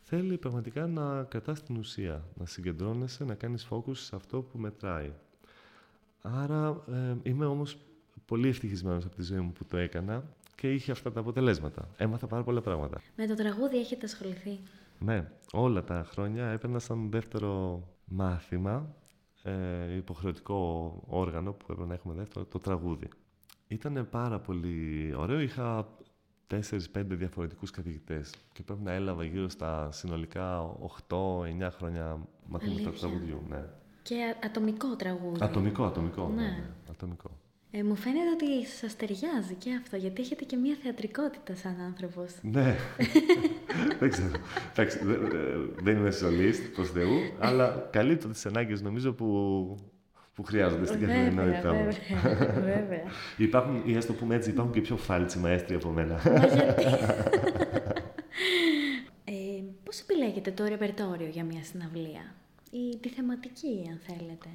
θέλει 0.01 0.37
πραγματικά 0.37 0.87
να 0.87 1.23
κρατάς 1.23 1.63
την 1.63 1.77
ουσία, 1.77 2.23
να 2.33 2.45
συγκεντρώνεσαι, 2.45 3.23
να 3.23 3.33
κάνεις 3.33 3.67
focus 3.69 3.95
σε 3.95 4.15
αυτό 4.15 4.41
που 4.41 4.57
μετράει. 4.57 5.11
Άρα 6.21 6.83
ε, 6.91 7.15
είμαι 7.23 7.45
όμως 7.45 7.77
πολύ 8.29 8.47
ευτυχισμένος 8.47 9.05
από 9.05 9.15
τη 9.15 9.23
ζωή 9.23 9.39
μου 9.39 9.51
που 9.51 9.65
το 9.65 9.77
έκανα 9.77 10.23
και 10.55 10.73
είχε 10.73 10.91
αυτά 10.91 11.11
τα 11.11 11.19
αποτελέσματα. 11.19 11.87
Έμαθα 11.97 12.27
πάρα 12.27 12.43
πολλά 12.43 12.61
πράγματα. 12.61 13.01
Με 13.15 13.27
το 13.27 13.33
τραγούδι 13.35 13.77
έχετε 13.77 14.05
ασχοληθεί; 14.05 14.59
Ναι, 14.99 15.31
όλα 15.51 15.83
τα 15.83 16.05
χρόνια 16.11 16.45
έπαιρνα 16.45 16.79
σαν 16.79 17.09
δεύτερο 17.09 17.83
μάθημα, 18.05 18.95
ε, 19.43 19.95
υποχρεωτικό 19.95 20.93
όργανο 21.07 21.51
που 21.51 21.65
έπρεπε 21.69 21.87
να 21.87 21.93
έχουμε 21.93 22.13
δεύτερο, 22.13 22.45
το 22.45 22.59
τραγούδι. 22.59 23.07
Ήταν 23.67 24.07
πάρα 24.09 24.39
πολύ 24.39 25.13
ωραίο. 25.17 25.39
Είχα 25.39 25.87
τέσσερις-πέντε 26.47 27.15
διαφορετικούς 27.15 27.71
καθηγητές 27.71 28.33
και 28.53 28.63
πρέπει 28.63 28.81
να 28.83 28.91
έλαβα 28.91 29.23
γύρω 29.23 29.49
στα 29.49 29.91
συνολικά 29.91 30.75
8-9 31.07 31.69
χρόνια 31.71 32.27
μαθήματα 32.47 32.91
τραγουδιού. 32.91 33.43
Ναι. 33.49 33.65
Και 34.01 34.35
ατομικό 34.43 34.95
τραγούδι. 34.95 35.39
Ατομικό, 35.41 35.85
ατομικό. 35.85 36.27
Ναι. 36.27 36.41
ναι 36.41 36.63
ατομικό. 36.89 37.38
Ε, 37.71 37.83
μου 37.83 37.95
φαίνεται 37.95 38.29
ότι 38.33 38.65
σας 38.65 38.95
ταιριάζει 38.95 39.53
και 39.57 39.69
αυτό, 39.81 39.95
γιατί 39.95 40.21
έχετε 40.21 40.43
και 40.43 40.55
μια 40.55 40.75
θεατρικότητα 40.83 41.55
σαν 41.55 41.75
άνθρωπος. 41.81 42.35
Ναι. 42.41 42.75
δεν 43.99 44.09
ξέρω. 44.09 44.31
Εντάξει, 44.71 44.99
δεν 45.81 45.97
είμαι 45.97 46.11
σολίστ 46.11 46.73
προς 46.73 46.91
Θεού, 46.91 47.31
αλλά 47.39 47.89
καλύπτω 47.91 48.27
τις 48.27 48.45
ανάγκες 48.45 48.81
νομίζω 48.81 49.13
που, 49.13 49.27
που 50.33 50.43
χρειάζονται 50.43 50.85
στην 50.85 50.99
καθημερινότητά 50.99 51.73
μου. 51.73 51.87
Βέβαια. 52.53 53.03
υπάρχουν, 53.47 53.81
ή 53.85 53.97
ας 53.97 54.05
το 54.05 54.13
πούμε 54.13 54.35
έτσι, 54.35 54.49
υπάρχουν 54.49 54.73
και 54.73 54.81
πιο 54.81 54.97
φάλτσι 54.97 55.39
μαέστροι 55.39 55.75
από 55.75 55.89
μένα. 55.89 56.21
Μα 56.25 56.45
γιατί; 56.45 56.83
ε, 59.25 59.63
πώς 59.83 59.99
επιλέγετε 59.99 60.51
το 60.51 60.65
ρεπερτόριο 60.65 61.27
για 61.27 61.43
μια 61.43 61.63
συναυλία; 61.63 62.35
Ή 62.71 62.97
τη 62.97 63.09
θεματική, 63.09 63.87
αν 63.89 63.99
θέλετε; 64.05 64.49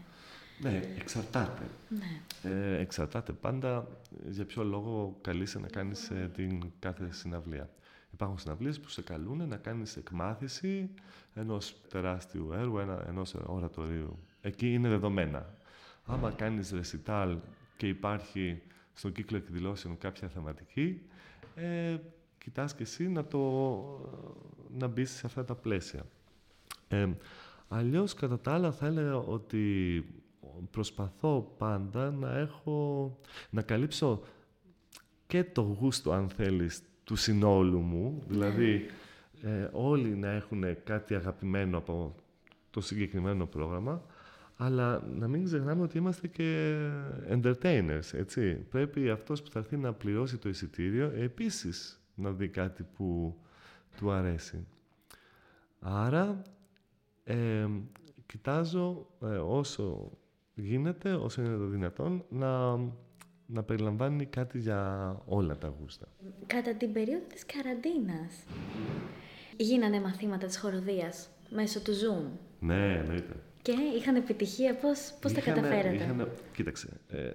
Ναι, 0.64 0.80
εξαρτάται. 0.98 1.62
Ναι. 1.88 2.50
Ε, 2.50 2.80
εξαρτάται 2.80 3.32
πάντα 3.32 3.86
για 4.28 4.44
ποιο 4.44 4.64
λόγο 4.64 5.16
καλείσαι 5.20 5.58
να 5.58 5.66
κάνεις 5.66 6.10
ε, 6.10 6.30
την 6.34 6.62
κάθε 6.78 7.12
συναυλία. 7.12 7.70
Υπάρχουν 8.12 8.38
συναυλίες 8.38 8.80
που 8.80 8.88
σε 8.88 9.02
καλούν 9.02 9.48
να 9.48 9.56
κάνεις 9.56 9.96
εκμάθηση 9.96 10.90
ενός 11.34 11.76
τεράστιου 11.88 12.52
έργου, 12.52 12.78
ένα, 12.78 13.04
ενός 13.08 13.34
ορατορίου. 13.34 14.18
Εκεί 14.40 14.72
είναι 14.72 14.88
δεδομένα. 14.88 15.54
Άμα 16.04 16.30
κάνεις 16.30 16.70
ρεσιτάλ 16.70 17.38
και 17.76 17.88
υπάρχει 17.88 18.62
στον 18.94 19.12
κύκλο 19.12 19.36
εκδηλώσεων 19.36 19.98
κάποια 19.98 20.28
θεματική, 20.28 21.00
ε, 21.54 21.96
κοιτάς 22.38 22.74
και 22.74 22.82
εσύ 22.82 23.08
να, 23.08 23.24
το, 23.24 23.40
να 24.78 24.86
μπεις 24.86 25.10
σε 25.10 25.26
αυτά 25.26 25.44
τα 25.44 25.54
πλαίσια. 25.54 26.06
Ε, 26.88 27.08
αλλιώς, 27.68 28.14
κατά 28.14 28.40
τα 28.40 28.52
άλλα, 28.52 28.72
θα 28.72 28.86
έλεγα 28.86 29.16
ότι 29.16 30.04
προσπαθώ 30.70 31.54
πάντα 31.58 32.10
να 32.10 32.38
έχω, 32.38 33.18
να 33.50 33.62
καλύψω 33.62 34.22
και 35.26 35.44
το 35.44 35.60
γούστο, 35.60 36.12
αν 36.12 36.28
θέλεις, 36.28 36.82
του 37.04 37.16
συνόλου 37.16 37.78
μου, 37.78 38.22
δηλαδή 38.26 38.86
ε, 39.42 39.68
όλοι 39.72 40.08
να 40.08 40.28
έχουν 40.28 40.64
κάτι 40.84 41.14
αγαπημένο 41.14 41.78
από 41.78 42.14
το 42.70 42.80
συγκεκριμένο 42.80 43.46
πρόγραμμα, 43.46 44.02
αλλά 44.56 45.02
να 45.18 45.28
μην 45.28 45.44
ξεχνάμε 45.44 45.82
ότι 45.82 45.98
είμαστε 45.98 46.28
και 46.28 46.78
entertainers, 47.30 48.12
έτσι. 48.12 48.54
Πρέπει 48.54 49.10
αυτός 49.10 49.42
που 49.42 49.50
θα 49.50 49.58
έρθει 49.58 49.76
να 49.76 49.92
πληρώσει 49.92 50.36
το 50.36 50.48
εισιτήριο 50.48 51.12
επίσης 51.16 52.00
να 52.14 52.30
δει 52.30 52.48
κάτι 52.48 52.82
που 52.96 53.36
του 53.96 54.10
αρέσει. 54.10 54.66
Άρα, 55.80 56.42
ε, 57.24 57.66
κοιτάζω 58.26 59.06
ε, 59.22 59.26
όσο 59.36 60.10
γίνεται, 60.54 61.12
όσο 61.12 61.42
είναι 61.42 61.56
το 61.56 61.66
δυνατόν, 61.66 62.24
να, 62.28 62.76
να 63.46 63.62
περιλαμβάνει 63.62 64.26
κάτι 64.26 64.58
για 64.58 65.12
όλα 65.26 65.58
τα 65.58 65.74
γούστα. 65.80 66.08
Κατά 66.46 66.74
την 66.74 66.92
περίοδο 66.92 67.24
της 67.32 67.46
καραντίνας, 67.46 68.44
γίνανε 69.56 70.00
μαθήματα 70.00 70.46
της 70.46 70.58
χοροδίας 70.58 71.28
μέσω 71.50 71.80
του 71.80 71.92
Zoom. 71.92 72.38
Ναι, 72.60 72.94
εννοείται. 72.94 73.36
Και 73.62 73.72
είχαν 73.96 74.14
επιτυχία, 74.16 74.74
πώς, 74.74 75.14
πώς 75.20 75.32
τα 75.32 75.40
καταφέρατε; 75.40 75.94
Είχαν, 75.94 76.28
κοίταξε, 76.54 76.88
ε, 77.08 77.32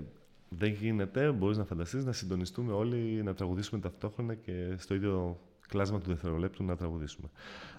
δεν 0.50 0.72
γίνεται, 0.72 1.32
μπορείς 1.32 1.58
να 1.58 1.66
φανταστείς, 1.66 2.06
να 2.06 2.12
συντονιστούμε 2.12 2.74
όλοι, 2.74 3.24
να 3.24 3.34
τραγουδήσουμε 3.34 3.82
ταυτόχρονα 3.82 4.36
και 4.36 4.76
στο 4.78 4.96
ίδιο 4.96 5.40
κλάσμα 5.68 6.00
του 6.00 6.08
δευτερολέπτου 6.08 6.64
να 6.64 6.76
τραγουδήσουμε. 6.76 7.30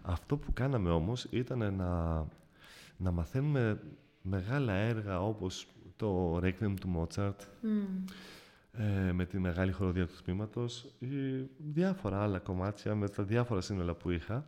Αυτό 0.02 0.36
που 0.36 0.52
κάναμε 0.52 0.90
όμως 0.90 1.26
ήταν 1.30 1.74
να, 1.74 2.24
να 2.96 3.10
μαθαίνουμε 3.10 3.80
μεγάλα 4.22 4.72
έργα 4.72 5.22
όπως 5.22 5.66
το 5.96 6.36
Requiem 6.36 6.74
του 6.80 6.88
Μότσαρτ 6.88 7.40
ε, 8.72 9.12
με 9.12 9.24
τη 9.24 9.38
μεγάλη 9.38 9.72
χοροδία 9.72 10.06
του 10.06 10.14
τμήματος 10.24 10.94
ή 10.98 11.06
διάφορα 11.56 12.22
άλλα 12.22 12.38
κομμάτια 12.38 12.94
με 12.94 13.08
τα 13.08 13.22
διάφορα 13.22 13.60
σύνολα 13.60 13.94
που 13.94 14.10
είχα. 14.10 14.46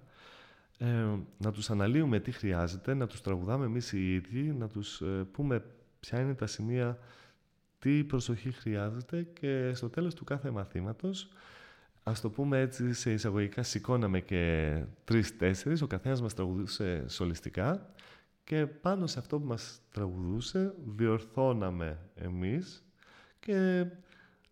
Ε, 0.78 1.06
να 1.38 1.52
τους 1.52 1.70
αναλύουμε 1.70 2.20
τι 2.20 2.30
χρειάζεται, 2.30 2.94
να 2.94 3.06
τους 3.06 3.20
τραγουδάμε 3.20 3.64
εμείς 3.64 3.92
οι 3.92 4.14
ίδιοι, 4.14 4.42
να 4.42 4.68
τους 4.68 5.00
ε, 5.00 5.26
πούμε 5.32 5.64
ποια 6.00 6.20
είναι 6.20 6.34
τα 6.34 6.46
σημεία, 6.46 6.98
τι 7.78 8.04
προσοχή 8.04 8.52
χρειάζεται 8.52 9.22
και 9.22 9.74
στο 9.74 9.88
τέλος 9.88 10.14
του 10.14 10.24
κάθε 10.24 10.50
μαθήματος 10.50 11.28
ας 12.02 12.20
το 12.20 12.30
πούμε 12.30 12.60
έτσι 12.60 12.92
σε 12.92 13.12
εισαγωγικά 13.12 13.62
σηκώναμε 13.62 14.20
και 14.20 14.84
τρεις-τέσσερις, 15.04 15.82
ο 15.82 15.86
καθένας 15.86 16.22
μας 16.22 16.34
τραγουδούσε 16.34 17.04
σολιστικά 17.08 17.92
και 18.44 18.66
πάνω 18.66 19.06
σε 19.06 19.18
αυτό 19.18 19.40
που 19.40 19.46
μας 19.46 19.80
τραγουδούσε 19.90 20.74
διορθώναμε 20.84 21.98
εμείς 22.14 22.84
και 23.40 23.86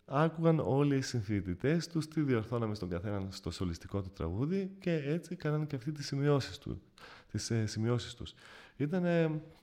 άκουγαν 0.05 0.59
όλοι 0.59 0.95
οι 0.95 1.01
συμφοιτητές 1.01 1.87
τους 1.87 2.07
τι 2.07 2.21
διορθώναμε 2.21 2.75
στον 2.75 2.89
καθένα 2.89 3.27
στο 3.29 3.51
σολιστικό 3.51 4.01
του 4.01 4.11
τραγούδι 4.15 4.75
και 4.79 4.93
έτσι 4.93 5.35
κάνανε 5.35 5.65
και 5.65 5.75
αυτοί 5.75 5.91
τις 5.91 6.05
σημειώσεις, 6.05 6.57
του, 6.57 6.81
τις, 7.31 7.51
ε, 7.51 7.65
σημειώσεις 7.65 8.13
τους. 8.13 8.33
Ήταν 8.77 9.05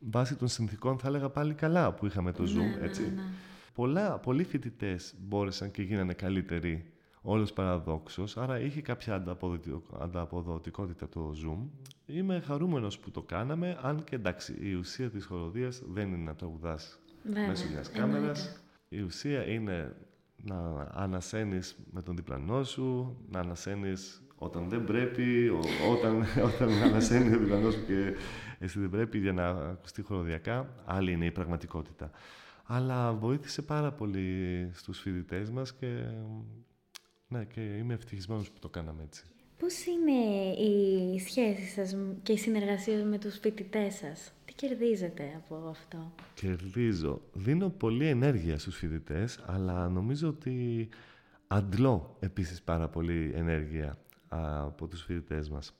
βάσει 0.00 0.36
των 0.36 0.48
συνθήκων 0.48 0.98
θα 0.98 1.08
έλεγα 1.08 1.30
πάλι 1.30 1.54
καλά 1.54 1.94
που 1.94 2.06
είχαμε 2.06 2.32
το 2.32 2.42
ναι, 2.42 2.50
Zoom, 2.50 2.78
ναι, 2.78 2.84
έτσι. 2.84 3.02
Ναι, 3.02 3.22
Πολλά, 3.78 4.18
πολλοί 4.18 4.44
φοιτητές 4.44 5.14
μπόρεσαν 5.18 5.70
και 5.70 5.82
γίνανε 5.82 6.12
καλύτεροι 6.14 6.92
όλος 7.22 7.52
παραδόξος, 7.52 8.36
άρα 8.36 8.60
είχε 8.60 8.82
κάποια 8.82 9.24
ανταποδοτικότητα 9.98 11.08
το 11.08 11.34
Zoom. 11.44 11.66
Είμαι 12.06 12.40
χαρούμενος 12.40 12.98
που 12.98 13.10
το 13.10 13.22
κάναμε, 13.22 13.78
αν 13.82 14.04
και 14.04 14.14
εντάξει, 14.14 14.56
η 14.60 14.74
ουσία 14.74 15.10
της 15.10 15.24
χοροδίας 15.24 15.82
δεν 15.86 16.08
είναι 16.08 16.24
να 16.24 16.34
τραγουδάς 16.34 16.98
μέσω 17.46 17.68
μιας 17.70 17.90
κάμερας. 17.90 18.62
Η 18.88 19.00
ουσία 19.00 19.46
είναι 19.46 19.96
να 20.44 20.88
ανασένεις 20.92 21.76
με 21.92 22.02
τον 22.02 22.16
διπλανό 22.16 22.64
σου, 22.64 23.16
να 23.30 23.40
ανασένεις 23.40 24.22
όταν 24.38 24.68
δεν 24.68 24.84
πρέπει, 24.84 25.48
όταν, 25.90 26.24
όταν 26.54 26.82
ανασένει 26.82 27.34
ο 27.34 27.38
διπλανός 27.38 27.74
σου 27.74 27.84
και 27.86 28.14
εσύ 28.58 28.80
δεν 28.80 28.90
πρέπει 28.90 29.18
για 29.18 29.32
να 29.32 29.48
ακουστεί 29.48 30.02
χοροδιακά, 30.02 30.74
άλλη 30.84 31.12
είναι 31.12 31.24
η 31.24 31.30
πραγματικότητα. 31.30 32.10
Αλλά 32.64 33.12
βοήθησε 33.12 33.62
πάρα 33.62 33.92
πολύ 33.92 34.70
στους 34.72 35.00
φοιτητές 35.00 35.50
μας 35.50 35.74
και 35.74 36.04
ναι, 37.28 37.44
και 37.44 37.60
είμαι 37.60 37.94
ευτυχισμένος 37.94 38.50
που 38.50 38.58
το 38.58 38.68
κάναμε 38.68 39.02
έτσι. 39.02 39.24
Πώς 39.58 39.86
είναι 39.86 40.52
η 40.52 41.18
σχέση 41.18 41.66
σας 41.66 41.96
και 42.22 42.32
η 42.32 42.36
συνεργασία 42.36 43.04
με 43.04 43.18
τους 43.18 43.38
φοιτητές 43.38 43.94
σας; 43.94 44.32
Τι 44.44 44.52
κερδίζετε 44.54 45.32
από 45.36 45.68
αυτό; 45.68 46.12
Κερδίζω. 46.34 47.20
Δίνω 47.32 47.68
πολύ 47.68 48.06
ενέργεια 48.06 48.58
στους 48.58 48.76
φοιτητές, 48.76 49.40
αλλά 49.46 49.88
νομίζω 49.88 50.28
ότι 50.28 50.88
αντλώ 51.46 52.16
επίσης 52.20 52.62
πάρα 52.62 52.88
πολύ 52.88 53.32
ενέργεια 53.34 53.98
από 54.28 54.86
τους 54.86 55.02
φοιτητές 55.02 55.48
μας. 55.48 55.72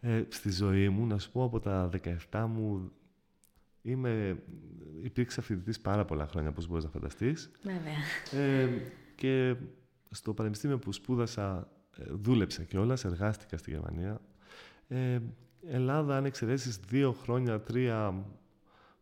Ε, 0.00 0.22
στη 0.28 0.50
ζωή 0.50 0.88
μου, 0.88 1.06
να 1.06 1.18
σου 1.18 1.30
πω 1.30 1.44
από 1.44 1.60
τα 1.60 1.88
17 2.30 2.46
μου, 2.48 2.92
είμαι, 3.82 4.42
υπήρξα 5.02 5.42
φοιτητής 5.42 5.80
πάρα 5.80 6.04
πολλά 6.04 6.26
χρόνια, 6.26 6.50
όπως 6.50 6.66
μπορείς 6.66 6.84
να 6.84 6.90
φανταστείς. 6.90 7.50
Βέβαια. 7.62 8.44
Ε, 8.44 8.68
και 9.14 9.56
στο 10.14 10.34
πανεπιστήμιο 10.34 10.78
που 10.78 10.92
σπούδασα, 10.92 11.68
ε, 11.96 12.04
δούλεψα 12.08 12.62
κιόλας, 12.62 13.04
εργάστηκα 13.04 13.56
στη 13.56 13.70
Γερμανία. 13.70 14.20
Ε, 14.88 15.18
Ελλάδα, 15.66 16.16
αν 16.16 16.24
εξαιρέσεις 16.24 16.76
δύο 16.76 17.12
χρόνια, 17.12 17.60
τρία 17.60 18.24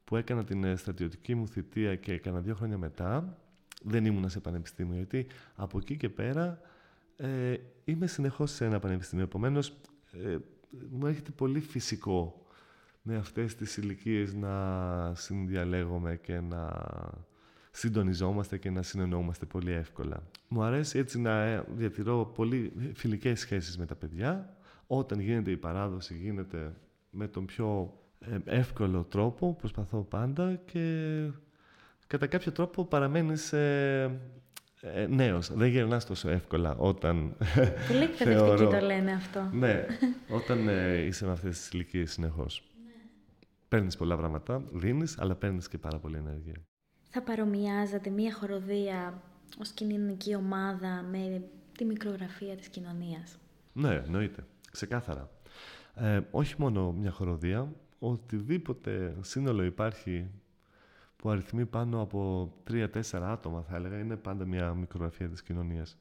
που 0.05 0.16
έκανα 0.16 0.44
την 0.44 0.64
ε, 0.64 0.77
στρατιωτική 0.77 1.35
μου 1.35 1.48
θητεία 1.48 1.96
και 1.96 2.12
έκανα 2.12 2.40
δύο 2.40 2.55
χρόνια 2.55 2.79
μετά, 2.79 3.38
δεν 3.83 4.05
ήμουνα 4.05 4.29
σε 4.29 4.40
πανεπιστήμιο, 4.40 4.96
γιατί 4.96 5.27
από 5.55 5.79
εκεί 5.79 5.96
και 5.96 6.09
πέρα 6.09 6.61
ε, 7.16 7.57
είμαι 7.85 8.07
συνεχώς 8.07 8.51
σε 8.51 8.64
ένα 8.64 8.79
πανεπιστήμιο. 8.79 9.25
Επομένως, 9.25 9.77
ε, 10.12 10.37
μου 10.90 11.07
έρχεται 11.07 11.31
πολύ 11.31 11.61
φυσικό 11.61 12.46
με 13.03 13.16
αυτές 13.16 13.55
τις 13.55 13.77
ηλικίες 13.77 14.35
να 14.35 15.14
συνδιαλέγομαι 15.14 16.16
και 16.16 16.40
να 16.40 16.70
συντονιζόμαστε 17.73 18.59
και 18.59 18.71
να 18.71 18.83
συνεννοούμαστε 18.83 19.47
πολύ 19.47 19.73
εύκολα. 19.73 20.23
Μου 20.49 20.63
αρέσει 20.63 20.99
έτσι 20.99 21.21
να 21.21 21.43
ε, 21.43 21.65
διατηρώ 21.75 22.33
πολύ 22.35 22.73
φιλικές 22.95 23.41
σχέσεις 23.41 23.79
με 23.79 23.87
τα 23.87 23.95
παιδιά. 23.95 24.57
Όταν 24.87 25.21
γίνεται 25.21 25.51
η 25.51 25.57
παράδοση 25.57 26.15
γίνεται 26.15 26.75
με 27.11 27.29
τον 27.29 27.45
πιο 27.45 27.97
ε, 28.21 28.37
εύκολο 28.45 29.03
τρόπο, 29.05 29.55
προσπαθώ 29.55 30.01
πάντα 30.01 30.55
και 30.65 31.27
κατά 32.07 32.27
κάποιο 32.27 32.53
τρόπο 32.53 32.85
παραμένεις 32.85 33.53
ε, 33.53 34.21
ε, 34.81 35.07
νέος. 35.07 35.53
Δεν 35.53 35.69
γερνάς 35.69 36.07
τόσο 36.07 36.29
εύκολα 36.29 36.77
όταν 36.77 37.37
Πολύ 37.89 38.03
εκπαιδευτικοί 38.03 38.65
το 38.65 38.81
λένε 38.81 39.13
αυτό. 39.13 39.49
ναι, 39.53 39.87
όταν 40.29 40.69
ε, 40.69 40.97
είσαι 40.99 41.25
με 41.25 41.33
αυτές 41.33 41.59
τις 41.59 41.71
ηλικίες 41.71 42.13
συνεχώς. 42.13 42.63
Ναι. 42.85 42.93
Παίρνεις 43.69 43.97
πολλά 43.97 44.17
πράγματα, 44.17 44.63
δίνεις, 44.73 45.19
αλλά 45.19 45.35
παίρνεις 45.35 45.69
και 45.69 45.79
πάρα 45.79 45.99
πολύ 45.99 46.17
ενέργεια. 46.17 46.55
Θα 47.14 47.22
παρομοιάζατε 47.22 48.11
μία 48.11 48.33
χοροδία 48.35 49.22
ως 49.61 49.70
κοινωνική 49.70 50.35
ομάδα 50.35 51.03
με 51.11 51.42
τη 51.79 51.85
μικρογραφία 51.85 52.57
της 52.57 52.68
κοινωνίας; 52.68 53.38
Ναι, 53.72 53.94
εννοείται. 53.94 54.44
Ξεκάθαρα. 54.72 55.31
Ε, 55.94 56.20
όχι 56.31 56.55
μόνο 56.59 56.92
μια 56.92 57.11
χοροδία, 57.11 57.72
οτιδήποτε 57.98 59.16
σύνολο 59.20 59.64
υπάρχει 59.64 60.31
που 61.16 61.31
αριθμεί 61.31 61.66
πάνω 61.66 62.01
από 62.01 62.53
τρία-τέσσερα 62.64 63.33
άτομα, 63.33 63.62
θα 63.62 63.77
έλεγα, 63.77 63.98
είναι 63.98 64.16
πάντα 64.16 64.44
μια 64.44 64.75
μικρογραφία 64.75 65.29
της 65.29 65.42
κοινωνίας. 65.42 65.96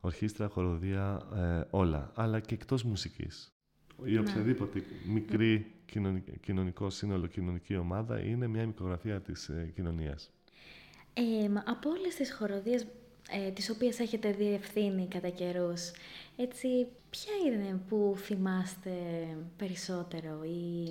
Ορχήστρα, 0.00 0.48
χοροδία, 0.48 1.20
ε, 1.34 1.66
όλα. 1.70 2.12
Αλλά 2.14 2.40
και 2.40 2.54
εκτός 2.54 2.82
μουσικής. 2.82 3.52
Η 4.04 4.12
ναι. 4.12 4.18
οποιαδήποτε 4.18 4.82
μικρή 5.06 5.72
κοινωνικό 6.40 6.90
σύνολο, 6.90 7.26
κοινωνική 7.26 7.76
ομάδα 7.76 8.20
είναι 8.20 8.46
μια 8.46 8.66
μικρογραφία 8.66 9.20
της 9.20 9.48
ε, 9.48 9.72
κοινωνίας. 9.74 10.30
Ε, 11.14 11.22
από 11.64 11.90
όλες 11.90 12.14
τις 12.14 12.32
χοροδίες 12.32 12.86
ε, 13.30 13.50
τις 13.50 13.70
οποίες 13.70 13.98
έχετε 13.98 14.32
διευθύνει 14.32 15.06
κατά 15.08 15.28
καιρούς. 15.28 15.90
έτσι, 16.36 16.68
ποια 17.10 17.32
είναι 17.46 17.80
που 17.88 18.14
θυμάστε 18.16 18.90
περισσότερο 19.56 20.44
ή... 20.44 20.90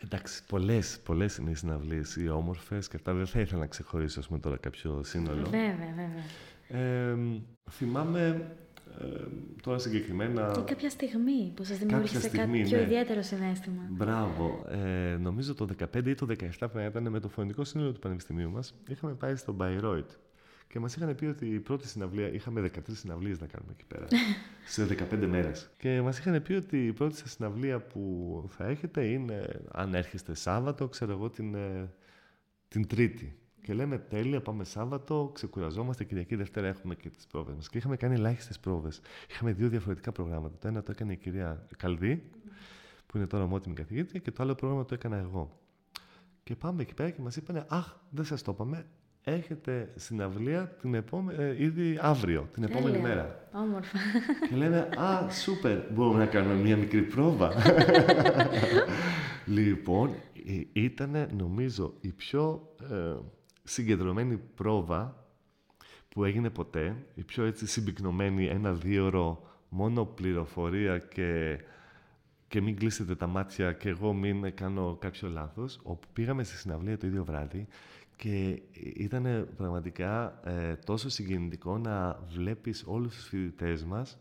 Εντάξει, 0.00 0.44
πολλές, 0.44 1.00
πολλές 1.04 1.36
είναι 1.36 1.50
οι 1.50 1.54
συναυλίες, 1.54 2.16
οι 2.16 2.28
όμορφες 2.28 2.88
και 2.88 2.96
αυτά 2.96 3.14
δεν 3.14 3.26
θα 3.26 3.40
ήθελα 3.40 3.60
να 3.60 3.66
ξεχωρίσω 3.66 4.22
με 4.28 4.38
τώρα 4.38 4.56
κάποιο 4.56 5.02
σύνολο. 5.04 5.44
Βέβαια, 5.44 5.94
βέβαια. 5.96 6.24
Ε, 6.68 7.16
θυμάμαι 7.70 8.56
ε, 9.00 9.04
τώρα 9.62 9.78
συγκεκριμένα... 9.78 10.50
Και 10.54 10.60
κάποια 10.74 10.90
στιγμή 10.90 11.52
που 11.54 11.64
σας 11.64 11.78
δημιούργησε 11.78 12.28
κάποιο 12.28 12.46
ναι. 12.46 12.80
ιδιαίτερο 12.80 13.22
συνέστημα. 13.22 13.82
Μπράβο. 13.90 14.66
Ε, 14.68 15.16
νομίζω 15.16 15.54
το 15.54 15.66
2015 15.94 16.06
ή 16.06 16.14
το 16.14 16.26
2017 16.58 16.68
που 16.72 16.78
ήταν 16.78 17.08
με 17.08 17.20
το 17.20 17.28
φωνητικό 17.28 17.64
σύνολο 17.64 17.92
του 17.92 17.98
Πανεπιστημίου 17.98 18.50
μας. 18.50 18.74
Είχαμε 18.88 19.14
πάει 19.14 19.36
στο 19.36 19.56
Bayreuth 19.60 20.16
και 20.68 20.78
μας 20.78 20.96
είχαν 20.96 21.14
πει 21.14 21.24
ότι 21.24 21.46
η 21.46 21.60
πρώτη 21.60 21.88
συναυλία, 21.88 22.32
είχαμε 22.32 22.70
13 22.74 22.80
συναυλίες 22.92 23.40
να 23.40 23.46
κάνουμε 23.46 23.72
εκεί 23.72 23.84
πέρα, 23.84 24.06
σε 24.66 24.86
15 25.12 25.26
μέρες. 25.26 25.70
Και 25.76 26.00
μας 26.02 26.18
είχαν 26.18 26.42
πει 26.42 26.52
ότι 26.52 26.86
η 26.86 26.92
πρώτη 26.92 27.16
σας 27.16 27.30
συναυλία 27.30 27.80
που 27.80 28.44
θα 28.48 28.66
έχετε 28.66 29.04
είναι, 29.04 29.60
αν 29.72 29.94
έρχεστε 29.94 30.34
Σάββατο, 30.34 30.88
ξέρω 30.88 31.12
εγώ, 31.12 31.30
την, 31.30 31.54
ε, 31.54 31.90
την 32.68 32.86
Τρίτη. 32.86 33.38
Και 33.68 33.74
λέμε 33.74 33.98
τέλεια, 33.98 34.40
πάμε 34.40 34.64
Σάββατο, 34.64 35.30
ξεκουραζόμαστε 35.34 36.04
Κυριακή 36.04 36.36
Δευτέρα, 36.36 36.66
έχουμε 36.66 36.94
και 36.94 37.10
τις 37.10 37.26
πρόβες 37.26 37.54
μας. 37.54 37.68
Και 37.68 37.78
είχαμε 37.78 37.96
κάνει 37.96 38.14
ελάχιστες 38.14 38.58
πρόβες. 38.58 39.00
Είχαμε 39.30 39.52
δύο 39.52 39.68
διαφορετικά 39.68 40.12
προγράμματα. 40.12 40.56
Το 40.58 40.68
ένα 40.68 40.82
το 40.82 40.90
έκανε 40.90 41.12
η 41.12 41.16
κυρία 41.16 41.66
Καλδί, 41.76 42.30
που 43.06 43.16
είναι 43.16 43.26
τώρα 43.26 43.44
ομότιμη 43.44 43.74
καθηγήτρια, 43.74 44.20
και 44.20 44.30
το 44.30 44.42
άλλο 44.42 44.54
πρόγραμμα 44.54 44.84
το 44.84 44.94
έκανα 44.94 45.16
εγώ. 45.16 45.58
Και 46.42 46.56
πάμε 46.56 46.82
εκεί 46.82 46.94
πέρα 46.94 47.10
και 47.10 47.20
μας 47.20 47.36
είπαν: 47.36 47.64
Αχ, 47.68 47.96
δεν 48.10 48.24
σας 48.24 48.42
το 48.42 48.52
είπαμε 48.52 48.86
έχετε 49.24 49.92
συναυλία 49.94 50.76
την 50.80 50.94
επόμε... 50.94 51.34
ε, 51.34 51.62
ήδη 51.62 51.98
αύριο, 52.00 52.48
την 52.52 52.62
επόμενη 52.62 52.98
μέρα. 52.98 53.48
Όμορφα. 53.52 53.98
Και 54.48 54.56
λένε, 54.56 54.88
α, 55.00 55.30
σούπερ, 55.30 55.78
μπορούμε 55.92 56.18
να 56.18 56.26
κάνουμε 56.26 56.54
μία 56.54 56.76
μικρή 56.76 57.02
πρόβα. 57.02 57.52
λοιπόν, 59.56 60.14
ήταν 60.72 61.28
νομίζω 61.36 61.94
η 62.00 62.08
πιο 62.08 62.74
ε, 62.90 63.16
συγκεντρωμένη 63.68 64.36
πρόβα 64.36 65.26
που 66.08 66.24
έγινε 66.24 66.50
ποτέ, 66.50 66.96
η 67.14 67.22
πιο 67.22 67.44
έτσι 67.44 67.66
συμπυκνωμένη 67.66 68.46
ένα 68.46 68.78
ώρο 69.02 69.42
μόνο 69.68 70.04
πληροφορία 70.04 70.98
και, 70.98 71.58
και 72.48 72.60
μην 72.60 72.76
κλείσετε 72.76 73.14
τα 73.14 73.26
μάτια 73.26 73.72
και 73.72 73.88
εγώ 73.88 74.12
μην 74.12 74.54
κάνω 74.54 74.96
κάποιο 75.00 75.28
λάθος, 75.28 75.80
όπου 75.82 76.06
πήγαμε 76.12 76.44
στη 76.44 76.56
συναυλία 76.56 76.98
το 76.98 77.06
ίδιο 77.06 77.24
βράδυ 77.24 77.66
και 78.16 78.62
ήταν 78.94 79.48
πραγματικά 79.56 80.40
ε, 80.44 80.74
τόσο 80.74 81.08
συγκινητικό 81.08 81.78
να 81.78 82.20
βλέπεις 82.28 82.84
όλους 82.86 83.14
τους 83.14 83.28
φοιτητές 83.28 83.84
μας 83.84 84.18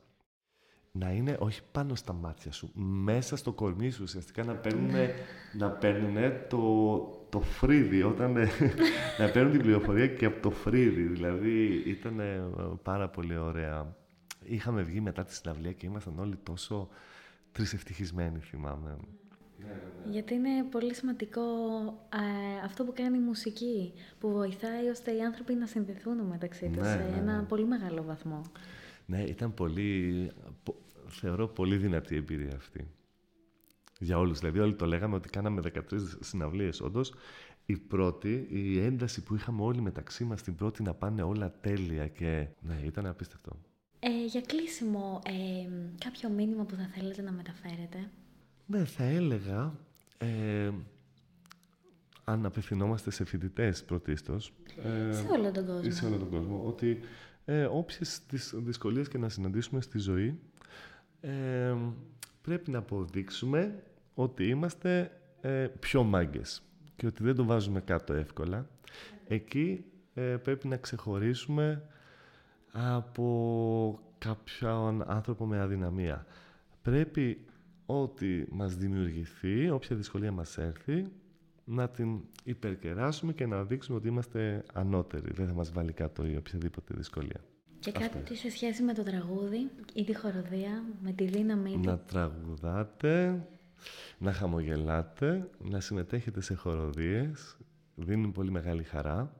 να 0.91 1.11
είναι 1.11 1.37
όχι 1.39 1.61
πάνω 1.71 1.95
στα 1.95 2.13
μάτια 2.13 2.51
σου, 2.51 2.71
μέσα 2.75 3.35
στο 3.35 3.53
κορμί 3.53 3.89
σου, 3.89 4.03
ουσιαστικά 4.03 4.43
να 4.43 4.53
παίρνουν, 4.53 4.93
να 5.57 5.69
παίρνουν 5.69 6.15
το, 6.49 6.57
το 7.37 7.43
φρύδι, 7.43 8.03
όταν, 8.03 8.37
να 9.19 9.29
παίρνουν 9.31 9.51
την 9.51 9.61
πληροφορία 9.61 10.07
και 10.07 10.25
από 10.25 10.41
το 10.41 10.51
φρύδι. 10.51 11.01
Δηλαδή 11.01 11.83
ήταν 11.85 12.21
πάρα 12.83 13.09
πολύ 13.09 13.37
ωραία. 13.37 13.95
Είχαμε 14.43 14.81
βγει 14.81 15.01
μετά 15.01 15.23
τη 15.23 15.33
συναυλία 15.33 15.71
και 15.71 15.85
ήμασταν 15.85 16.19
όλοι 16.19 16.35
τόσο 16.43 16.89
τρισευτυχισμένοι, 17.51 18.39
θυμάμαι. 18.39 18.89
Ναι, 19.59 19.65
ναι, 19.65 19.73
ναι. 20.05 20.11
Γιατί 20.11 20.33
είναι 20.33 20.63
πολύ 20.71 20.93
σημαντικό 20.93 21.41
ε, 22.13 22.65
αυτό 22.65 22.83
που 22.83 22.93
κάνει 22.95 23.17
η 23.17 23.21
μουσική, 23.21 23.93
που 24.19 24.31
βοηθάει 24.31 24.87
ώστε 24.89 25.11
οι 25.15 25.21
άνθρωποι 25.21 25.53
να 25.53 25.65
συνδεθούν 25.65 26.17
μεταξύ 26.17 26.69
τους 26.69 26.87
σε 26.87 27.13
ένα 27.17 27.45
πολύ 27.47 27.65
μεγάλο 27.65 28.03
βαθμό. 28.03 28.41
Ναι, 29.05 29.23
ήταν 29.23 29.53
πολύ, 29.53 30.31
θεωρώ 31.07 31.47
πολύ 31.47 31.77
δυνατή 31.77 32.13
η 32.13 32.17
εμπειρία 32.17 32.55
αυτή. 32.55 32.87
Για 33.99 34.17
όλους. 34.17 34.39
Δηλαδή 34.39 34.59
όλοι 34.59 34.75
το 34.75 34.85
λέγαμε 34.85 35.15
ότι 35.15 35.29
κάναμε 35.29 35.61
13 35.73 35.81
συναυλίες 36.19 36.81
όντως. 36.81 37.13
Η 37.65 37.77
πρώτη, 37.77 38.47
η 38.49 38.79
ένταση 38.79 39.23
που 39.23 39.35
είχαμε 39.35 39.61
όλοι 39.61 39.81
μεταξύ 39.81 40.23
μας 40.23 40.41
την 40.41 40.55
πρώτη 40.55 40.83
να 40.83 40.93
πάνε 40.93 41.21
όλα 41.21 41.51
τέλεια 41.61 42.07
και 42.07 42.47
ναι, 42.61 42.81
ήταν 42.85 43.05
απίστευτο. 43.05 43.59
Ε, 43.99 44.25
για 44.25 44.41
κλείσιμο, 44.41 45.21
ε, 45.25 45.69
κάποιο 46.05 46.29
μήνυμα 46.29 46.63
που 46.63 46.75
θα 46.75 46.89
θέλετε 46.95 47.21
να 47.21 47.31
μεταφέρετε; 47.31 48.09
Ναι, 48.65 48.85
θα 48.85 49.03
έλεγα, 49.03 49.73
ε, 50.17 50.71
αν 52.23 52.45
απευθυνόμαστε 52.45 53.11
σε 53.11 53.25
φοιτητές 53.25 53.83
πρωτίστως... 53.83 54.53
Ε, 54.83 55.13
σε 55.13 55.27
όλο 55.31 55.51
τον 55.51 55.65
κόσμο. 55.65 55.91
Σε 55.91 56.05
όλο 56.05 56.17
τον 56.17 56.29
κόσμο, 56.29 56.63
ότι 56.65 56.99
ε, 57.45 57.63
όποιες 57.63 58.21
δυσκολίες 58.53 59.07
και 59.07 59.17
να 59.17 59.29
συναντήσουμε 59.29 59.81
στη 59.81 59.99
ζωή, 59.99 60.39
ε, 61.21 61.75
πρέπει 62.41 62.71
να 62.71 62.77
αποδείξουμε 62.77 63.83
ότι 64.19 64.47
είμαστε 64.47 65.11
ε, 65.41 65.67
πιο 65.79 66.03
μάγκες 66.03 66.61
και 66.95 67.05
ότι 67.05 67.23
δεν 67.23 67.35
το 67.35 67.45
βάζουμε 67.45 67.81
κάτω 67.81 68.13
εύκολα. 68.13 68.67
Εκεί 69.27 69.85
ε, 70.13 70.21
πρέπει 70.21 70.67
να 70.67 70.77
ξεχωρίσουμε 70.77 71.83
από 72.71 73.99
κάποιον 74.17 75.03
άνθρωπο 75.07 75.45
με 75.45 75.59
αδυναμία. 75.59 76.25
Πρέπει 76.81 77.45
ό,τι 77.85 78.43
μας 78.49 78.75
δημιουργηθεί, 78.75 79.69
όποια 79.69 79.95
δυσκολία 79.95 80.31
μας 80.31 80.57
έρθει, 80.57 81.05
να 81.63 81.89
την 81.89 82.19
υπερκεράσουμε 82.43 83.33
και 83.33 83.45
να 83.45 83.63
δείξουμε 83.63 83.97
ότι 83.97 84.07
είμαστε 84.07 84.63
ανώτεροι. 84.73 85.31
Δεν 85.33 85.47
θα 85.47 85.53
μας 85.53 85.71
βάλει 85.71 85.91
κάτω 85.91 86.25
ή 86.25 86.35
οποιαδήποτε 86.35 86.93
δυσκολία. 86.97 87.41
Και 87.79 87.91
κάτι 87.91 88.35
σε 88.35 88.49
σχέση 88.49 88.83
με 88.83 88.93
το 88.93 89.03
τραγούδι 89.03 89.69
ή 89.93 90.03
τη 90.03 90.15
χοροδία, 90.15 90.83
με 91.01 91.11
τη 91.11 91.25
δύναμη 91.25 91.77
Να 91.77 91.99
τραγουδάτε, 91.99 93.47
να 94.17 94.33
χαμογελάτε, 94.33 95.49
να 95.69 95.79
συμμετέχετε 95.79 96.41
σε 96.41 96.53
χοροδίες. 96.53 97.57
Δίνουν 97.95 98.31
πολύ 98.31 98.51
μεγάλη 98.51 98.83
χαρά 98.83 99.33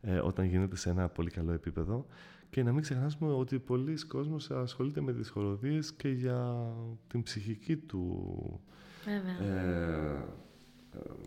ε, 0.00 0.18
όταν 0.18 0.44
γίνεται 0.44 0.76
σε 0.76 0.90
ένα 0.90 1.08
πολύ 1.08 1.30
καλό 1.30 1.52
επίπεδο 1.52 2.06
Και 2.50 2.62
να 2.62 2.72
μην 2.72 2.82
ξεχάσουμε 2.82 3.32
ότι 3.32 3.58
πολλοί 3.58 4.06
κόσμος 4.06 4.50
ασχολείται 4.50 5.00
με 5.00 5.12
τις 5.12 5.28
χοροδίες 5.28 5.92
και 5.92 6.08
για 6.08 6.72
την 7.06 7.22
ψυχική 7.22 7.76
του 7.76 8.60
ε, 9.06 10.24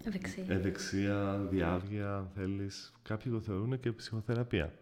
ευεξία. 0.03 0.45
ευεξία, 0.47 1.47
διάβγεια, 1.49 2.15
αν 2.15 2.29
θέλεις. 2.35 2.93
Κάποιοι 3.01 3.31
το 3.31 3.39
θεωρούν 3.39 3.79
και 3.79 3.91
ψυχοθεραπεία. 3.91 4.73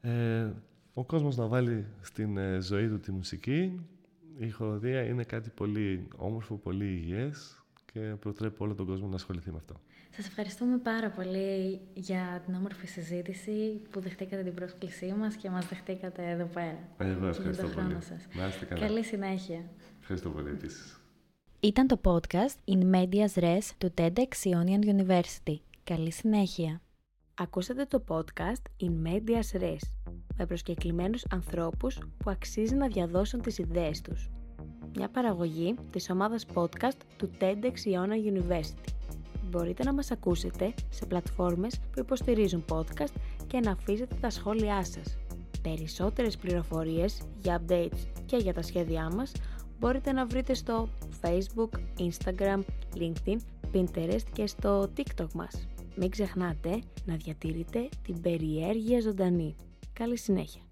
Ε, 0.00 0.50
ο 0.94 1.04
κόσμος 1.04 1.36
να 1.36 1.46
βάλει 1.46 1.86
στην 2.00 2.36
ε, 2.36 2.60
ζωή 2.60 2.88
του 2.88 3.00
τη 3.00 3.12
μουσική. 3.12 3.80
Η 4.38 4.50
χοροδία 4.50 5.02
είναι 5.02 5.24
κάτι 5.24 5.50
πολύ 5.50 6.08
όμορφο, 6.16 6.56
πολύ 6.56 6.84
υγιές 6.86 7.64
και 7.92 8.00
προτρέπει 8.00 8.62
όλο 8.62 8.74
τον 8.74 8.86
κόσμο 8.86 9.08
να 9.08 9.14
ασχοληθεί 9.14 9.50
με 9.50 9.56
αυτό. 9.56 9.80
Σας 10.10 10.26
ευχαριστούμε 10.26 10.78
πάρα 10.78 11.10
πολύ 11.10 11.80
για 11.94 12.42
την 12.44 12.54
όμορφη 12.54 12.86
συζήτηση 12.86 13.82
που 13.90 14.00
δεχτήκατε 14.00 14.42
την 14.42 14.54
πρόσκλησή 14.54 15.14
μας 15.18 15.36
και 15.36 15.50
μας 15.50 15.68
δεχτήκατε 15.68 16.30
εδώ 16.30 16.44
πέρα. 16.44 16.78
Εγώ 16.96 17.26
ευχαριστώ 17.26 17.66
πολύ. 17.66 17.96
Σας. 18.00 18.26
Να 18.34 18.46
είστε 18.46 18.64
καλά. 18.64 18.86
Καλή 18.86 19.04
συνέχεια. 19.04 19.70
Ευχαριστώ 20.00 20.30
πολύ 20.30 20.48
επίσης. 20.48 21.00
Ήταν 21.60 21.86
το 21.86 22.00
podcast 22.04 22.74
In 22.74 22.94
Medias 22.94 23.42
Res 23.42 23.70
του 23.78 23.92
TEDx 23.96 24.28
Ionian 24.42 24.84
University. 24.84 25.56
Καλή 25.84 26.12
συνέχεια. 26.12 26.80
Ακούσατε 27.34 27.84
το 27.84 28.04
podcast 28.08 28.84
In 28.84 29.06
Medias 29.06 29.60
Res 29.60 29.80
με 30.42 30.48
προσκεκλημένους 30.48 31.24
ανθρώπους 31.30 31.98
που 32.18 32.30
αξίζει 32.30 32.74
να 32.74 32.86
διαδώσουν 32.88 33.40
τις 33.40 33.58
ιδέες 33.58 34.00
τους. 34.00 34.30
Μια 34.96 35.08
παραγωγή 35.08 35.74
της 35.90 36.10
ομάδας 36.10 36.46
podcast 36.54 36.98
του 37.16 37.30
TEDx 37.40 37.74
Ionian 37.84 38.32
University 38.32 38.92
μπορείτε 39.50 39.84
να 39.84 39.92
μας 39.92 40.10
ακούσετε 40.10 40.74
σε 40.88 41.06
πλατφόρμες 41.06 41.78
που 41.78 42.00
υποστηρίζουν 42.00 42.64
podcast 42.68 43.12
και 43.46 43.60
να 43.60 43.70
αφήσετε 43.70 44.14
τα 44.20 44.30
σχόλιά 44.30 44.84
σας. 44.84 45.18
Περισσότερες 45.62 46.36
πληροφορίες 46.36 47.22
για 47.38 47.62
updates 47.62 48.06
και 48.26 48.36
για 48.36 48.54
τα 48.54 48.62
σχέδιά 48.62 49.10
μας 49.14 49.32
μπορείτε 49.78 50.12
να 50.12 50.26
βρείτε 50.26 50.54
στο 50.54 50.88
Facebook, 51.22 51.70
Instagram, 51.98 52.60
LinkedIn, 52.96 53.36
Pinterest 53.74 54.24
και 54.32 54.46
στο 54.46 54.90
TikTok 54.96 55.32
μας. 55.34 55.66
Μην 55.96 56.10
ξεχνάτε 56.10 56.78
να 57.04 57.14
διατηρείτε 57.16 57.88
την 58.02 58.20
περιέργεια 58.20 59.00
ζωντανή. 59.00 59.56
Καλή 59.92 60.16
συνέχεια! 60.18 60.71